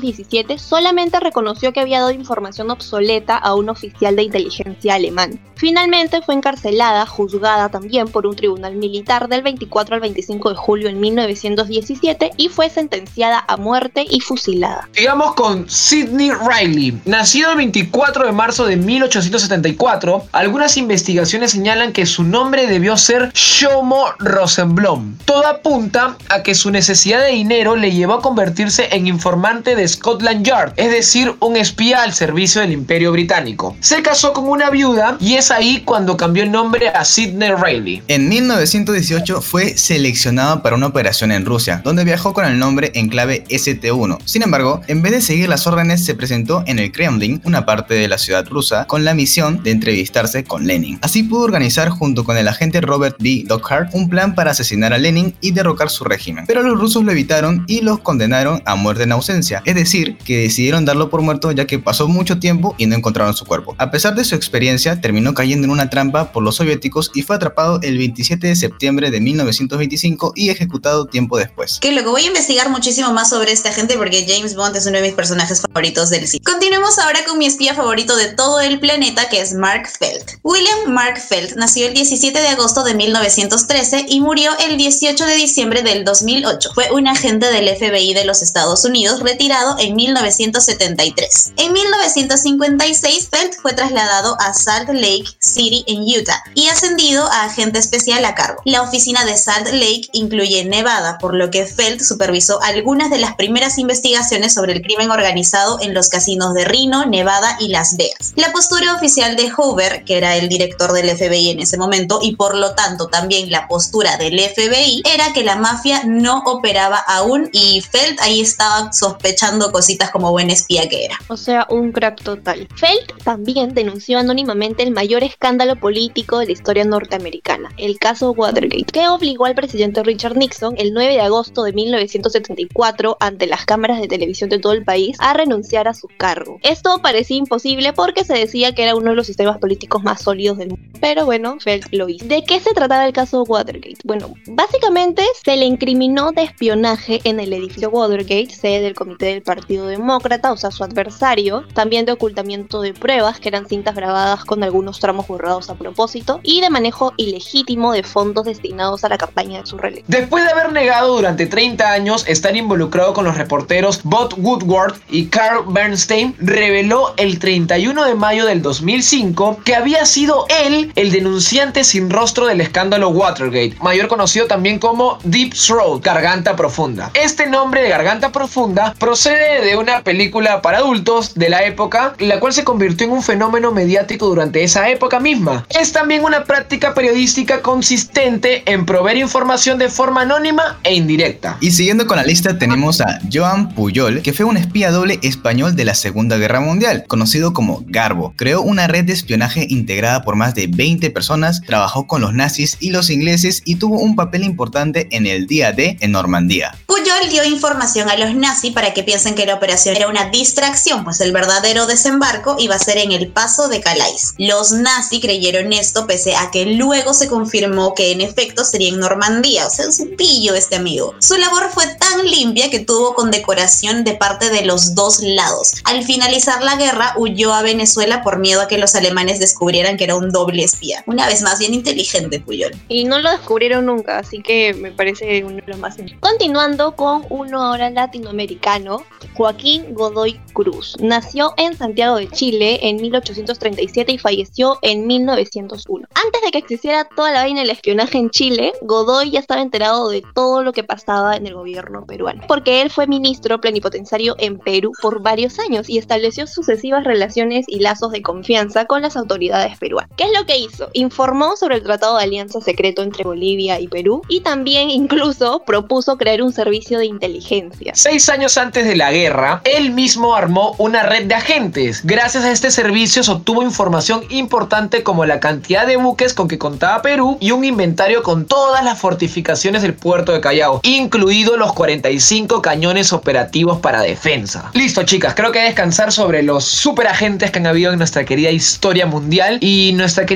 1917, 0.00 0.58
solamente 0.58 1.20
reconoció 1.20 1.72
que 1.72 1.80
había 1.80 2.00
dado 2.00 2.12
información 2.12 2.70
obsoleta 2.70 3.36
a 3.36 3.54
un 3.54 3.68
oficial 3.68 4.16
de 4.16 4.22
inteligencia 4.22 4.94
alemán. 4.94 5.38
Finalmente 5.54 6.22
fue 6.22 6.34
encarcelada, 6.34 7.06
juzgada 7.06 7.68
también 7.68 8.08
por 8.08 8.26
un 8.26 8.34
tribunal 8.34 8.74
militar 8.74 9.28
del 9.28 9.42
24 9.42 9.94
al 9.94 10.00
25 10.00 10.50
de 10.50 10.56
julio 10.56 10.88
en 10.88 10.98
1917 10.98 12.32
y 12.36 12.48
fue 12.48 12.68
sentenciada 12.68 13.44
a 13.46 13.56
muerte 13.56 14.04
y 14.08 14.20
fusilada. 14.20 14.88
Sigamos 14.92 15.34
con 15.34 15.68
Sidney 15.70 16.32
Riley. 16.32 17.00
Nacido 17.04 17.52
el 17.52 17.58
24 17.58 18.26
de 18.26 18.32
marzo 18.32 18.66
de 18.66 18.76
1874, 18.76 20.24
algunas 20.32 20.76
investigaciones 20.76 21.52
señalan 21.52 21.92
que 21.92 22.06
su 22.06 22.24
nombre 22.24 22.66
debió 22.66 22.96
ser 22.96 23.30
Shomo 23.32 24.06
Rosenblom. 24.18 25.18
Todo 25.24 25.46
apunta 25.46 26.16
a 26.28 26.42
que 26.42 26.54
su 26.56 26.70
necesidad 26.70 27.20
de 27.20 27.32
dinero 27.32 27.76
le 27.76 27.92
llevó 27.92 28.14
a 28.14 28.22
convertirse 28.22 28.88
en 28.92 29.06
informante 29.06 29.76
de 29.76 29.81
Scotland 29.86 30.44
Yard, 30.44 30.74
es 30.76 30.90
decir, 30.90 31.34
un 31.40 31.56
espía 31.56 32.02
al 32.02 32.14
servicio 32.14 32.60
del 32.60 32.72
Imperio 32.72 33.12
Británico. 33.12 33.76
Se 33.80 34.02
casó 34.02 34.32
con 34.32 34.48
una 34.48 34.70
viuda 34.70 35.16
y 35.20 35.34
es 35.34 35.50
ahí 35.50 35.82
cuando 35.84 36.16
cambió 36.16 36.42
el 36.42 36.50
nombre 36.50 36.88
a 36.88 37.04
Sidney 37.04 37.52
Riley. 37.52 38.02
En 38.08 38.28
1918 38.28 39.40
fue 39.40 39.76
seleccionado 39.76 40.62
para 40.62 40.76
una 40.76 40.86
operación 40.86 41.32
en 41.32 41.44
Rusia, 41.44 41.80
donde 41.84 42.04
viajó 42.04 42.32
con 42.32 42.44
el 42.44 42.58
nombre 42.58 42.92
en 42.94 43.08
clave 43.08 43.44
ST1. 43.48 44.18
Sin 44.24 44.42
embargo, 44.42 44.80
en 44.88 45.02
vez 45.02 45.12
de 45.12 45.20
seguir 45.20 45.48
las 45.48 45.66
órdenes, 45.66 46.04
se 46.04 46.14
presentó 46.14 46.64
en 46.66 46.78
el 46.78 46.92
Kremlin, 46.92 47.40
una 47.44 47.66
parte 47.66 47.94
de 47.94 48.08
la 48.08 48.18
ciudad 48.18 48.46
rusa, 48.48 48.86
con 48.86 49.04
la 49.04 49.14
misión 49.14 49.62
de 49.62 49.70
entrevistarse 49.70 50.44
con 50.44 50.66
Lenin. 50.66 50.98
Así 51.02 51.22
pudo 51.22 51.42
organizar 51.42 51.88
junto 51.88 52.24
con 52.24 52.36
el 52.36 52.48
agente 52.48 52.80
Robert 52.80 53.16
B. 53.18 53.44
Dockhart 53.46 53.94
un 53.94 54.08
plan 54.08 54.34
para 54.34 54.52
asesinar 54.52 54.92
a 54.92 54.98
Lenin 54.98 55.34
y 55.40 55.52
derrocar 55.52 55.90
su 55.90 56.04
régimen. 56.04 56.44
Pero 56.46 56.62
los 56.62 56.78
rusos 56.78 57.04
lo 57.04 57.12
evitaron 57.12 57.64
y 57.66 57.80
los 57.80 58.00
condenaron 58.00 58.62
a 58.64 58.74
muerte 58.74 59.04
en 59.04 59.12
ausencia, 59.12 59.62
decir, 59.74 60.16
que 60.18 60.38
decidieron 60.38 60.84
darlo 60.84 61.10
por 61.10 61.22
muerto 61.22 61.52
ya 61.52 61.66
que 61.66 61.78
pasó 61.78 62.08
mucho 62.08 62.38
tiempo 62.38 62.74
y 62.78 62.86
no 62.86 62.96
encontraron 62.96 63.34
su 63.34 63.44
cuerpo. 63.44 63.74
A 63.78 63.90
pesar 63.90 64.14
de 64.14 64.24
su 64.24 64.34
experiencia, 64.34 65.00
terminó 65.00 65.34
cayendo 65.34 65.64
en 65.64 65.70
una 65.70 65.90
trampa 65.90 66.32
por 66.32 66.42
los 66.42 66.56
soviéticos 66.56 67.10
y 67.14 67.22
fue 67.22 67.36
atrapado 67.36 67.80
el 67.82 67.98
27 67.98 68.46
de 68.46 68.56
septiembre 68.56 69.10
de 69.10 69.20
1925 69.20 70.32
y 70.34 70.50
ejecutado 70.50 71.06
tiempo 71.06 71.38
después. 71.38 71.78
Que 71.80 71.92
luego 71.92 72.12
voy 72.12 72.22
a 72.22 72.26
investigar 72.26 72.70
muchísimo 72.70 73.12
más 73.12 73.30
sobre 73.30 73.52
esta 73.52 73.72
gente 73.72 73.96
porque 73.96 74.26
James 74.28 74.54
Bond 74.54 74.76
es 74.76 74.86
uno 74.86 74.96
de 74.96 75.02
mis 75.02 75.14
personajes 75.14 75.60
favoritos 75.60 76.10
del 76.10 76.26
cine. 76.26 76.42
Continuemos 76.44 76.98
ahora 76.98 77.24
con 77.26 77.38
mi 77.38 77.46
espía 77.46 77.74
favorito 77.74 78.16
de 78.16 78.28
todo 78.28 78.60
el 78.60 78.80
planeta 78.80 79.28
que 79.28 79.40
es 79.40 79.54
Mark 79.54 79.88
Felt. 79.98 80.38
William 80.42 80.92
Mark 80.92 81.20
Felt 81.20 81.56
nació 81.56 81.86
el 81.86 81.94
17 81.94 82.40
de 82.40 82.48
agosto 82.48 82.84
de 82.84 82.94
1913 82.94 84.06
y 84.08 84.20
murió 84.20 84.50
el 84.58 84.76
18 84.76 85.24
de 85.26 85.34
diciembre 85.34 85.82
del 85.82 86.04
2008. 86.04 86.70
Fue 86.74 86.90
un 86.90 87.08
agente 87.08 87.50
del 87.50 87.68
FBI 87.68 88.14
de 88.14 88.24
los 88.24 88.42
Estados 88.42 88.84
Unidos 88.84 89.20
retirado 89.20 89.61
en 89.78 89.94
1973. 89.94 91.52
En 91.56 91.72
1956 91.72 93.28
Felt 93.30 93.54
fue 93.60 93.72
trasladado 93.72 94.36
a 94.40 94.52
Salt 94.54 94.88
Lake 94.90 95.24
City 95.38 95.84
en 95.86 96.02
Utah 96.02 96.42
y 96.54 96.68
ascendido 96.68 97.24
a 97.30 97.44
agente 97.44 97.78
especial 97.78 98.24
a 98.24 98.34
cargo. 98.34 98.60
La 98.64 98.82
oficina 98.82 99.24
de 99.24 99.36
Salt 99.36 99.68
Lake 99.68 100.08
incluye 100.12 100.64
Nevada, 100.64 101.18
por 101.18 101.34
lo 101.34 101.50
que 101.50 101.66
Felt 101.66 102.00
supervisó 102.00 102.60
algunas 102.62 103.10
de 103.10 103.18
las 103.18 103.34
primeras 103.34 103.78
investigaciones 103.78 104.54
sobre 104.54 104.72
el 104.72 104.82
crimen 104.82 105.10
organizado 105.10 105.80
en 105.80 105.94
los 105.94 106.08
casinos 106.08 106.54
de 106.54 106.64
Reno, 106.64 107.06
Nevada 107.06 107.56
y 107.60 107.68
Las 107.68 107.96
Vegas. 107.96 108.32
La 108.36 108.52
postura 108.52 108.94
oficial 108.94 109.36
de 109.36 109.50
Hoover, 109.50 110.04
que 110.04 110.16
era 110.16 110.36
el 110.36 110.48
director 110.48 110.92
del 110.92 111.16
FBI 111.16 111.50
en 111.50 111.60
ese 111.60 111.76
momento, 111.76 112.18
y 112.22 112.36
por 112.36 112.56
lo 112.56 112.74
tanto 112.74 113.08
también 113.08 113.50
la 113.50 113.68
postura 113.68 114.16
del 114.16 114.38
FBI, 114.38 115.02
era 115.12 115.32
que 115.32 115.44
la 115.44 115.56
mafia 115.56 116.02
no 116.04 116.42
operaba 116.46 116.98
aún 116.98 117.48
y 117.52 117.80
Felt 117.80 118.20
ahí 118.20 118.40
estaba 118.40 118.92
sospechando 118.92 119.51
cositas 119.72 120.10
como 120.10 120.30
buen 120.30 120.50
espía 120.50 120.88
que 120.88 121.04
era. 121.04 121.16
O 121.28 121.36
sea, 121.36 121.66
un 121.70 121.92
crack 121.92 122.22
total. 122.22 122.68
Felt 122.76 123.22
también 123.24 123.74
denunció 123.74 124.18
anónimamente 124.18 124.82
el 124.82 124.90
mayor 124.92 125.24
escándalo 125.24 125.76
político 125.76 126.38
de 126.38 126.46
la 126.46 126.52
historia 126.52 126.84
norteamericana, 126.84 127.70
el 127.76 127.98
caso 127.98 128.32
Watergate, 128.32 128.84
que 128.92 129.08
obligó 129.08 129.46
al 129.46 129.54
presidente 129.54 130.02
Richard 130.02 130.36
Nixon 130.36 130.74
el 130.78 130.92
9 130.92 131.14
de 131.14 131.20
agosto 131.20 131.64
de 131.64 131.72
1974 131.72 133.16
ante 133.20 133.46
las 133.46 133.64
cámaras 133.64 134.00
de 134.00 134.08
televisión 134.08 134.50
de 134.50 134.58
todo 134.58 134.72
el 134.72 134.84
país 134.84 135.16
a 135.20 135.34
renunciar 135.34 135.88
a 135.88 135.94
su 135.94 136.08
cargo. 136.16 136.58
Esto 136.62 137.00
parecía 137.02 137.36
imposible 137.36 137.92
porque 137.92 138.24
se 138.24 138.34
decía 138.34 138.74
que 138.74 138.82
era 138.82 138.94
uno 138.94 139.10
de 139.10 139.16
los 139.16 139.26
sistemas 139.26 139.58
políticos 139.58 140.02
más 140.02 140.22
sólidos 140.22 140.58
del 140.58 140.70
mundo. 140.70 140.91
Pero 141.02 141.26
bueno, 141.26 141.58
Felt 141.58 141.88
lo 141.90 142.08
hizo. 142.08 142.24
¿De 142.26 142.44
qué 142.44 142.60
se 142.60 142.72
trataba 142.74 143.04
el 143.04 143.12
caso 143.12 143.42
Watergate? 143.42 143.98
Bueno, 144.04 144.34
básicamente 144.46 145.24
se 145.44 145.56
le 145.56 145.64
incriminó 145.64 146.30
de 146.30 146.44
espionaje 146.44 147.20
en 147.24 147.40
el 147.40 147.52
edificio 147.52 147.90
Watergate, 147.90 148.50
sede 148.50 148.82
del 148.82 148.94
Comité 148.94 149.26
del 149.26 149.42
Partido 149.42 149.88
Demócrata, 149.88 150.52
o 150.52 150.56
sea, 150.56 150.70
su 150.70 150.84
adversario, 150.84 151.64
también 151.74 152.06
de 152.06 152.12
ocultamiento 152.12 152.80
de 152.80 152.94
pruebas, 152.94 153.40
que 153.40 153.48
eran 153.48 153.66
cintas 153.66 153.96
grabadas 153.96 154.44
con 154.44 154.62
algunos 154.62 155.00
tramos 155.00 155.26
borrados 155.26 155.70
a 155.70 155.74
propósito, 155.74 156.38
y 156.44 156.60
de 156.60 156.70
manejo 156.70 157.12
ilegítimo 157.16 157.92
de 157.92 158.04
fondos 158.04 158.44
destinados 158.44 159.02
a 159.02 159.08
la 159.08 159.18
campaña 159.18 159.60
de 159.60 159.66
su 159.66 159.78
reelección. 159.78 160.06
Después 160.08 160.44
de 160.44 160.52
haber 160.52 160.70
negado 160.70 161.16
durante 161.16 161.46
30 161.46 161.90
años 161.90 162.24
estar 162.28 162.54
involucrado 162.56 163.12
con 163.12 163.24
los 163.24 163.36
reporteros 163.36 164.04
Bob 164.04 164.34
Woodward 164.38 164.94
y 165.10 165.26
Carl 165.26 165.64
Bernstein, 165.66 166.36
reveló 166.38 167.12
el 167.16 167.40
31 167.40 168.04
de 168.04 168.14
mayo 168.14 168.46
del 168.46 168.62
2005 168.62 169.62
que 169.64 169.74
había 169.74 170.06
sido 170.06 170.46
él 170.64 170.91
el 170.94 171.10
denunciante 171.10 171.84
sin 171.84 172.10
rostro 172.10 172.46
del 172.46 172.60
escándalo 172.60 173.08
Watergate, 173.10 173.76
mayor 173.80 174.08
conocido 174.08 174.46
también 174.46 174.78
como 174.78 175.18
Deep 175.24 175.54
Throat, 175.54 176.04
Garganta 176.04 176.56
Profunda. 176.56 177.10
Este 177.14 177.46
nombre 177.46 177.82
de 177.82 177.88
Garganta 177.88 178.32
Profunda 178.32 178.94
procede 178.98 179.64
de 179.64 179.76
una 179.76 180.02
película 180.02 180.62
para 180.62 180.78
adultos 180.78 181.34
de 181.34 181.48
la 181.48 181.64
época, 181.64 182.14
la 182.18 182.40
cual 182.40 182.52
se 182.52 182.64
convirtió 182.64 183.06
en 183.06 183.12
un 183.12 183.22
fenómeno 183.22 183.72
mediático 183.72 184.26
durante 184.26 184.62
esa 184.62 184.88
época 184.88 185.20
misma. 185.20 185.66
Es 185.70 185.92
también 185.92 186.24
una 186.24 186.44
práctica 186.44 186.94
periodística 186.94 187.62
consistente 187.62 188.62
en 188.66 188.84
proveer 188.84 189.18
información 189.18 189.78
de 189.78 189.88
forma 189.88 190.22
anónima 190.22 190.78
e 190.84 190.94
indirecta. 190.94 191.56
Y 191.60 191.70
siguiendo 191.70 192.06
con 192.06 192.16
la 192.16 192.24
lista 192.24 192.58
tenemos 192.58 193.00
a 193.00 193.18
Joan 193.32 193.74
Puyol, 193.74 194.22
que 194.22 194.32
fue 194.32 194.44
un 194.44 194.56
espía 194.56 194.90
doble 194.90 195.18
español 195.22 195.76
de 195.76 195.84
la 195.84 195.94
Segunda 195.94 196.36
Guerra 196.36 196.60
Mundial, 196.60 197.04
conocido 197.08 197.52
como 197.52 197.82
Garbo. 197.86 198.34
Creó 198.36 198.62
una 198.62 198.86
red 198.86 199.04
de 199.04 199.12
espionaje 199.12 199.66
integrada 199.68 200.22
por 200.22 200.36
más 200.36 200.54
de 200.54 200.66
20 200.66 200.81
personas, 201.12 201.62
trabajó 201.62 202.06
con 202.06 202.20
los 202.20 202.34
nazis 202.34 202.76
y 202.80 202.90
los 202.90 203.10
ingleses 203.10 203.62
y 203.64 203.76
tuvo 203.76 204.00
un 204.00 204.16
papel 204.16 204.44
importante 204.44 205.08
en 205.12 205.26
el 205.26 205.46
día 205.46 205.72
D 205.72 205.96
en 206.00 206.12
Normandía. 206.12 206.76
Puyol 206.86 207.28
dio 207.30 207.44
información 207.44 208.08
a 208.08 208.16
los 208.16 208.34
nazis 208.34 208.72
para 208.72 208.92
que 208.92 209.02
piensen 209.02 209.34
que 209.34 209.46
la 209.46 209.54
operación 209.54 209.96
era 209.96 210.08
una 210.08 210.30
distracción, 210.30 211.04
pues 211.04 211.20
el 211.20 211.32
verdadero 211.32 211.86
desembarco 211.86 212.56
iba 212.58 212.74
a 212.74 212.78
ser 212.78 212.98
en 212.98 213.12
el 213.12 213.28
paso 213.28 213.68
de 213.68 213.80
Calais. 213.80 214.34
Los 214.38 214.72
nazis 214.72 215.20
creyeron 215.20 215.72
esto 215.72 216.06
pese 216.06 216.34
a 216.34 216.50
que 216.50 216.66
luego 216.66 217.14
se 217.14 217.28
confirmó 217.28 217.94
que 217.94 218.12
en 218.12 218.20
efecto 218.20 218.64
sería 218.64 218.88
en 218.88 218.98
Normandía, 218.98 219.66
o 219.66 219.70
sea, 219.70 219.86
un 219.86 220.16
pillo 220.16 220.54
este 220.54 220.76
amigo. 220.76 221.14
Su 221.20 221.36
labor 221.36 221.70
fue 221.72 221.86
tan 221.94 222.26
limpia 222.26 222.70
que 222.70 222.80
tuvo 222.80 223.14
condecoración 223.14 224.04
de 224.04 224.14
parte 224.14 224.50
de 224.50 224.64
los 224.64 224.94
dos 224.94 225.20
lados. 225.20 225.74
Al 225.84 226.04
finalizar 226.04 226.62
la 226.62 226.76
guerra 226.76 227.14
huyó 227.16 227.54
a 227.54 227.62
Venezuela 227.62 228.22
por 228.22 228.38
miedo 228.38 228.60
a 228.60 228.68
que 228.68 228.78
los 228.78 228.94
alemanes 228.94 229.38
descubrieran 229.38 229.96
que 229.96 230.04
era 230.04 230.16
un 230.16 230.30
doble 230.30 230.64
espía. 230.72 231.02
Una 231.06 231.26
vez 231.26 231.42
más, 231.42 231.58
bien 231.58 231.74
inteligente 231.74 232.40
Puyol. 232.40 232.72
Y 232.88 233.04
no 233.04 233.18
lo 233.20 233.30
descubrieron 233.30 233.86
nunca, 233.86 234.18
así 234.18 234.42
que 234.42 234.74
me 234.74 234.92
parece 234.92 235.44
uno 235.44 235.56
de 235.56 235.64
los 235.66 235.78
más 235.78 235.96
Continuando 236.20 236.96
con 236.96 237.24
uno 237.28 237.62
ahora 237.62 237.90
latinoamericano, 237.90 239.04
Joaquín 239.34 239.94
Godoy 239.94 240.40
Cruz. 240.52 240.96
Nació 241.00 241.52
en 241.58 241.76
Santiago 241.76 242.16
de 242.16 242.28
Chile 242.28 242.80
en 242.82 242.96
1837 242.96 244.12
y 244.12 244.18
falleció 244.18 244.78
en 244.82 245.06
1901. 245.06 246.08
Antes 246.14 246.40
de 246.42 246.50
que 246.50 246.58
existiera 246.58 247.04
toda 247.04 247.32
la 247.32 247.42
vaina 247.42 247.60
del 247.60 247.70
espionaje 247.70 248.18
en 248.18 248.30
Chile, 248.30 248.72
Godoy 248.82 249.30
ya 249.30 249.40
estaba 249.40 249.60
enterado 249.60 250.08
de 250.08 250.22
todo 250.34 250.62
lo 250.62 250.72
que 250.72 250.84
pasaba 250.84 251.36
en 251.36 251.46
el 251.46 251.54
gobierno 251.54 252.06
peruano, 252.06 252.42
porque 252.48 252.80
él 252.80 252.90
fue 252.90 253.06
ministro 253.06 253.60
plenipotenciario 253.60 254.34
en 254.38 254.58
Perú 254.58 254.92
por 255.00 255.22
varios 255.22 255.58
años 255.58 255.88
y 255.88 255.98
estableció 255.98 256.46
sucesivas 256.46 257.04
relaciones 257.04 257.66
y 257.68 257.80
lazos 257.80 258.12
de 258.12 258.22
confianza 258.22 258.86
con 258.86 259.02
las 259.02 259.16
autoridades 259.16 259.78
peruanas. 259.78 260.10
¿Qué 260.16 260.24
es 260.24 260.30
lo 260.38 260.46
que 260.46 260.58
Informó 260.92 261.56
sobre 261.56 261.76
el 261.76 261.82
Tratado 261.82 262.16
de 262.18 262.24
Alianza 262.24 262.60
Secreto 262.60 263.02
entre 263.02 263.24
Bolivia 263.24 263.80
y 263.80 263.88
Perú 263.88 264.22
y 264.28 264.40
también 264.40 264.90
incluso 264.90 265.62
propuso 265.64 266.16
crear 266.16 266.42
un 266.42 266.52
servicio 266.52 266.98
de 266.98 267.06
inteligencia. 267.06 267.92
Seis 267.94 268.28
años 268.28 268.58
antes 268.58 268.86
de 268.86 268.96
la 268.96 269.12
guerra, 269.12 269.62
él 269.64 269.90
mismo 269.90 270.34
armó 270.34 270.74
una 270.78 271.02
red 271.02 271.26
de 271.26 271.34
agentes. 271.34 272.00
Gracias 272.04 272.44
a 272.44 272.50
este 272.50 272.70
servicio 272.70 273.22
se 273.22 273.30
obtuvo 273.30 273.62
información 273.62 274.24
importante 274.30 275.02
como 275.02 275.24
la 275.24 275.40
cantidad 275.40 275.86
de 275.86 275.96
buques 275.96 276.34
con 276.34 276.48
que 276.48 276.58
contaba 276.58 277.02
Perú 277.02 277.38
y 277.40 277.50
un 277.50 277.64
inventario 277.64 278.22
con 278.22 278.46
todas 278.46 278.84
las 278.84 278.98
fortificaciones 278.98 279.82
del 279.82 279.94
puerto 279.94 280.32
de 280.32 280.40
Callao, 280.40 280.80
incluidos 280.82 281.58
los 281.58 281.72
45 281.72 282.62
cañones 282.62 283.12
operativos 283.12 283.78
para 283.78 284.02
defensa. 284.02 284.70
Listo 284.74 285.02
chicas, 285.02 285.34
creo 285.34 285.52
que 285.52 285.60
descansar 285.60 286.12
sobre 286.12 286.42
los 286.42 286.64
superagentes 286.64 287.50
que 287.50 287.58
han 287.58 287.66
habido 287.66 287.92
en 287.92 287.98
nuestra 287.98 288.24
querida 288.24 288.50
historia 288.50 289.06
mundial 289.06 289.58
y 289.60 289.92
nuestra 289.94 290.26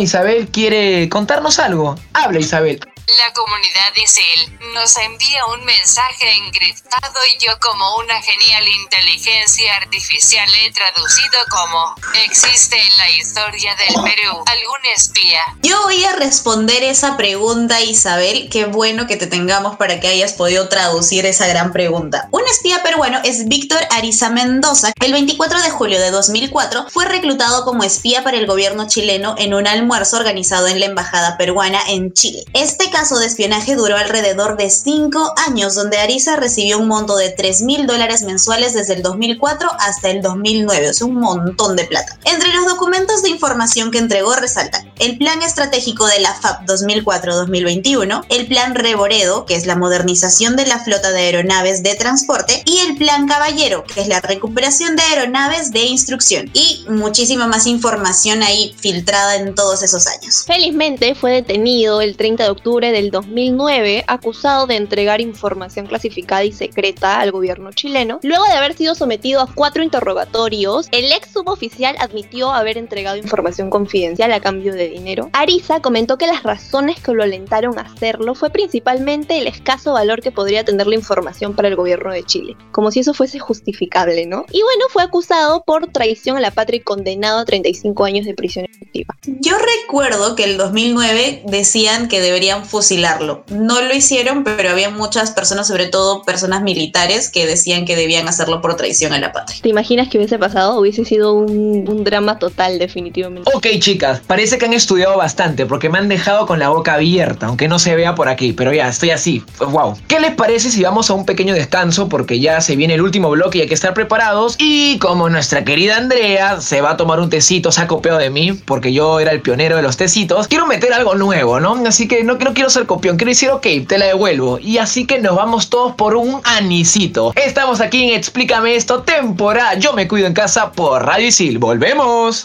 Isabel 0.00 0.48
quiere 0.48 1.08
contarnos 1.08 1.58
algo. 1.58 1.96
Habla 2.12 2.38
Isabel. 2.38 2.80
La 3.06 3.32
comunidad 3.34 3.94
ISIL 3.94 4.58
nos 4.74 4.96
envía 4.96 5.46
un 5.46 5.64
mensaje 5.64 6.28
encriptado 6.44 7.20
y 7.32 7.38
yo 7.38 7.52
como 7.60 7.98
una 7.98 8.20
genial 8.20 8.66
inteligencia 8.82 9.76
artificial 9.76 10.48
he 10.60 10.72
traducido 10.72 11.38
como 11.48 11.94
¿existe 12.24 12.76
en 12.76 12.98
la 12.98 13.08
historia 13.10 13.76
del 13.76 13.94
Perú 14.02 14.42
algún 14.44 14.90
espía? 14.92 15.40
Yo 15.62 15.80
voy 15.84 16.02
a 16.02 16.16
responder 16.16 16.82
esa 16.82 17.16
pregunta 17.16 17.80
Isabel, 17.80 18.48
qué 18.50 18.64
bueno 18.64 19.06
que 19.06 19.16
te 19.16 19.28
tengamos 19.28 19.76
para 19.76 20.00
que 20.00 20.08
hayas 20.08 20.32
podido 20.32 20.68
traducir 20.68 21.26
esa 21.26 21.46
gran 21.46 21.72
pregunta. 21.72 22.28
Un 22.32 22.42
espía 22.48 22.82
peruano 22.82 23.20
es 23.22 23.46
Víctor 23.46 23.86
Ariza 23.90 24.30
Mendoza. 24.30 24.92
El 25.00 25.12
24 25.12 25.62
de 25.62 25.70
julio 25.70 26.00
de 26.00 26.10
2004 26.10 26.88
fue 26.90 27.04
reclutado 27.04 27.64
como 27.64 27.84
espía 27.84 28.24
para 28.24 28.36
el 28.36 28.48
gobierno 28.48 28.88
chileno 28.88 29.36
en 29.38 29.54
un 29.54 29.68
almuerzo 29.68 30.16
organizado 30.16 30.66
en 30.66 30.80
la 30.80 30.86
embajada 30.86 31.38
peruana 31.38 31.80
en 31.86 32.12
Chile. 32.12 32.42
Este 32.52 32.90
caso 32.96 33.18
de 33.18 33.26
espionaje 33.26 33.76
duró 33.76 33.94
alrededor 33.94 34.56
de 34.56 34.70
5 34.70 35.34
años, 35.46 35.74
donde 35.74 35.98
Ariza 35.98 36.36
recibió 36.36 36.78
un 36.78 36.88
monto 36.88 37.14
de 37.14 37.28
3 37.28 37.60
mil 37.60 37.86
dólares 37.86 38.22
mensuales 38.22 38.72
desde 38.72 38.94
el 38.94 39.02
2004 39.02 39.68
hasta 39.80 40.08
el 40.08 40.22
2009, 40.22 40.88
o 40.88 40.94
sea, 40.94 41.06
un 41.06 41.16
montón 41.16 41.76
de 41.76 41.84
plata. 41.84 42.18
Entre 42.24 42.54
los 42.54 42.64
documentos 42.64 43.22
de 43.22 43.28
información 43.28 43.90
que 43.90 43.98
entregó 43.98 44.34
resaltan 44.34 44.90
el 44.98 45.18
Plan 45.18 45.42
Estratégico 45.42 46.06
de 46.06 46.20
la 46.20 46.32
FAP 46.32 46.64
2004-2021, 46.64 48.24
el 48.30 48.46
Plan 48.46 48.74
Reboredo, 48.74 49.44
que 49.44 49.56
es 49.56 49.66
la 49.66 49.76
modernización 49.76 50.56
de 50.56 50.64
la 50.64 50.78
flota 50.78 51.12
de 51.12 51.20
aeronaves 51.20 51.82
de 51.82 51.96
transporte, 51.96 52.62
y 52.64 52.78
el 52.78 52.96
Plan 52.96 53.28
Caballero, 53.28 53.84
que 53.84 54.00
es 54.00 54.08
la 54.08 54.20
recuperación 54.22 54.96
de 54.96 55.02
aeronaves 55.02 55.70
de 55.70 55.82
instrucción, 55.82 56.50
y 56.54 56.86
muchísima 56.88 57.46
más 57.46 57.66
información 57.66 58.42
ahí 58.42 58.74
filtrada 58.78 59.36
en 59.36 59.54
todos 59.54 59.82
esos 59.82 60.06
años. 60.06 60.44
Felizmente 60.46 61.14
fue 61.14 61.32
detenido 61.32 62.00
el 62.00 62.16
30 62.16 62.44
de 62.44 62.48
octubre 62.48 62.85
del 62.92 63.10
2009 63.10 64.04
acusado 64.06 64.66
de 64.66 64.76
entregar 64.76 65.20
información 65.20 65.86
clasificada 65.86 66.44
y 66.44 66.52
secreta 66.52 67.20
al 67.20 67.32
gobierno 67.32 67.72
chileno. 67.72 68.20
Luego 68.22 68.44
de 68.44 68.52
haber 68.52 68.74
sido 68.74 68.94
sometido 68.94 69.40
a 69.40 69.52
cuatro 69.52 69.82
interrogatorios, 69.82 70.88
el 70.92 71.12
ex 71.12 71.30
suboficial 71.32 71.96
admitió 71.98 72.52
haber 72.52 72.78
entregado 72.78 73.16
información 73.16 73.70
confidencial 73.70 74.32
a 74.32 74.40
cambio 74.40 74.74
de 74.74 74.88
dinero. 74.88 75.30
Ariza 75.32 75.80
comentó 75.80 76.18
que 76.18 76.26
las 76.26 76.42
razones 76.42 77.00
que 77.00 77.12
lo 77.12 77.22
alentaron 77.22 77.78
a 77.78 77.82
hacerlo 77.82 78.34
fue 78.34 78.50
principalmente 78.50 79.38
el 79.38 79.46
escaso 79.46 79.92
valor 79.92 80.20
que 80.20 80.32
podría 80.32 80.64
tener 80.64 80.86
la 80.86 80.94
información 80.94 81.54
para 81.54 81.68
el 81.68 81.76
gobierno 81.76 82.12
de 82.12 82.24
Chile, 82.24 82.56
como 82.72 82.90
si 82.90 83.00
eso 83.00 83.14
fuese 83.14 83.38
justificable, 83.38 84.26
¿no? 84.26 84.44
Y 84.50 84.62
bueno, 84.62 84.86
fue 84.90 85.02
acusado 85.02 85.62
por 85.64 85.88
traición 85.88 86.36
a 86.36 86.40
la 86.40 86.50
patria 86.50 86.78
y 86.78 86.80
condenado 86.80 87.40
a 87.40 87.44
35 87.44 88.04
años 88.04 88.26
de 88.26 88.34
prisión 88.34 88.64
efectiva. 88.64 89.16
Yo 89.24 89.56
recuerdo 89.58 90.36
que 90.36 90.44
el 90.44 90.56
2009 90.56 91.42
decían 91.46 92.08
que 92.08 92.20
deberían 92.20 92.64
fusilarlo. 92.76 93.42
No 93.48 93.80
lo 93.80 93.94
hicieron, 93.94 94.44
pero 94.44 94.68
había 94.68 94.90
muchas 94.90 95.30
personas, 95.30 95.66
sobre 95.66 95.86
todo 95.86 96.22
personas 96.24 96.60
militares, 96.60 97.30
que 97.30 97.46
decían 97.46 97.86
que 97.86 97.96
debían 97.96 98.28
hacerlo 98.28 98.60
por 98.60 98.76
traición 98.76 99.14
a 99.14 99.18
la 99.18 99.32
patria. 99.32 99.58
¿Te 99.62 99.70
imaginas 99.70 100.08
que 100.08 100.18
hubiese 100.18 100.38
pasado? 100.38 100.78
Hubiese 100.78 101.06
sido 101.06 101.32
un, 101.32 101.88
un 101.88 102.04
drama 102.04 102.38
total, 102.38 102.78
definitivamente. 102.78 103.50
Ok, 103.54 103.66
chicas, 103.78 104.20
parece 104.26 104.58
que 104.58 104.66
han 104.66 104.74
estudiado 104.74 105.16
bastante 105.16 105.64
porque 105.64 105.88
me 105.88 105.96
han 105.96 106.08
dejado 106.08 106.46
con 106.46 106.58
la 106.58 106.68
boca 106.68 106.92
abierta, 106.92 107.46
aunque 107.46 107.66
no 107.66 107.78
se 107.78 107.96
vea 107.96 108.14
por 108.14 108.28
aquí, 108.28 108.52
pero 108.52 108.74
ya 108.74 108.88
estoy 108.88 109.08
así. 109.08 109.42
Wow. 109.58 109.96
¿Qué 110.06 110.20
les 110.20 110.34
parece 110.34 110.70
si 110.70 110.82
vamos 110.82 111.08
a 111.08 111.14
un 111.14 111.24
pequeño 111.24 111.54
descanso? 111.54 112.10
Porque 112.10 112.40
ya 112.40 112.60
se 112.60 112.76
viene 112.76 112.92
el 112.92 113.00
último 113.00 113.30
bloque 113.30 113.56
y 113.56 113.60
hay 113.62 113.68
que 113.68 113.74
estar 113.74 113.94
preparados. 113.94 114.56
Y 114.58 114.98
como 114.98 115.30
nuestra 115.30 115.64
querida 115.64 115.96
Andrea 115.96 116.60
se 116.60 116.82
va 116.82 116.90
a 116.90 116.96
tomar 116.98 117.20
un 117.20 117.30
tecito, 117.30 117.72
se 117.72 117.80
ha 117.80 117.86
copiado 117.86 118.18
de 118.18 118.28
mí, 118.28 118.52
porque 118.52 118.92
yo 118.92 119.18
era 119.18 119.32
el 119.32 119.40
pionero 119.40 119.76
de 119.76 119.82
los 119.82 119.96
tecitos, 119.96 120.46
quiero 120.46 120.66
meter 120.66 120.92
algo 120.92 121.14
nuevo, 121.14 121.58
¿no? 121.58 121.82
Así 121.86 122.06
que 122.06 122.22
no, 122.22 122.34
no 122.34 122.52
quiero 122.52 122.65
ser 122.70 122.86
copión, 122.86 123.16
quiero 123.16 123.30
decir, 123.30 123.50
ok, 123.50 123.66
te 123.86 123.98
la 123.98 124.06
devuelvo. 124.06 124.58
Y 124.58 124.78
así 124.78 125.06
que 125.06 125.18
nos 125.20 125.36
vamos 125.36 125.70
todos 125.70 125.94
por 125.94 126.16
un 126.16 126.40
anisito. 126.44 127.32
Estamos 127.36 127.80
aquí 127.80 128.10
en 128.10 128.16
Explícame 128.16 128.74
esto, 128.74 129.02
temporada 129.02 129.74
Yo 129.74 129.92
me 129.92 130.08
cuido 130.08 130.26
en 130.26 130.34
casa 130.34 130.72
por 130.72 131.04
Radio 131.04 131.28
Isil. 131.28 131.58
¡Volvemos! 131.58 132.44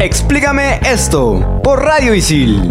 Explícame 0.00 0.80
esto 0.84 1.60
por 1.62 1.82
Radio 1.82 2.14
Isil. 2.14 2.70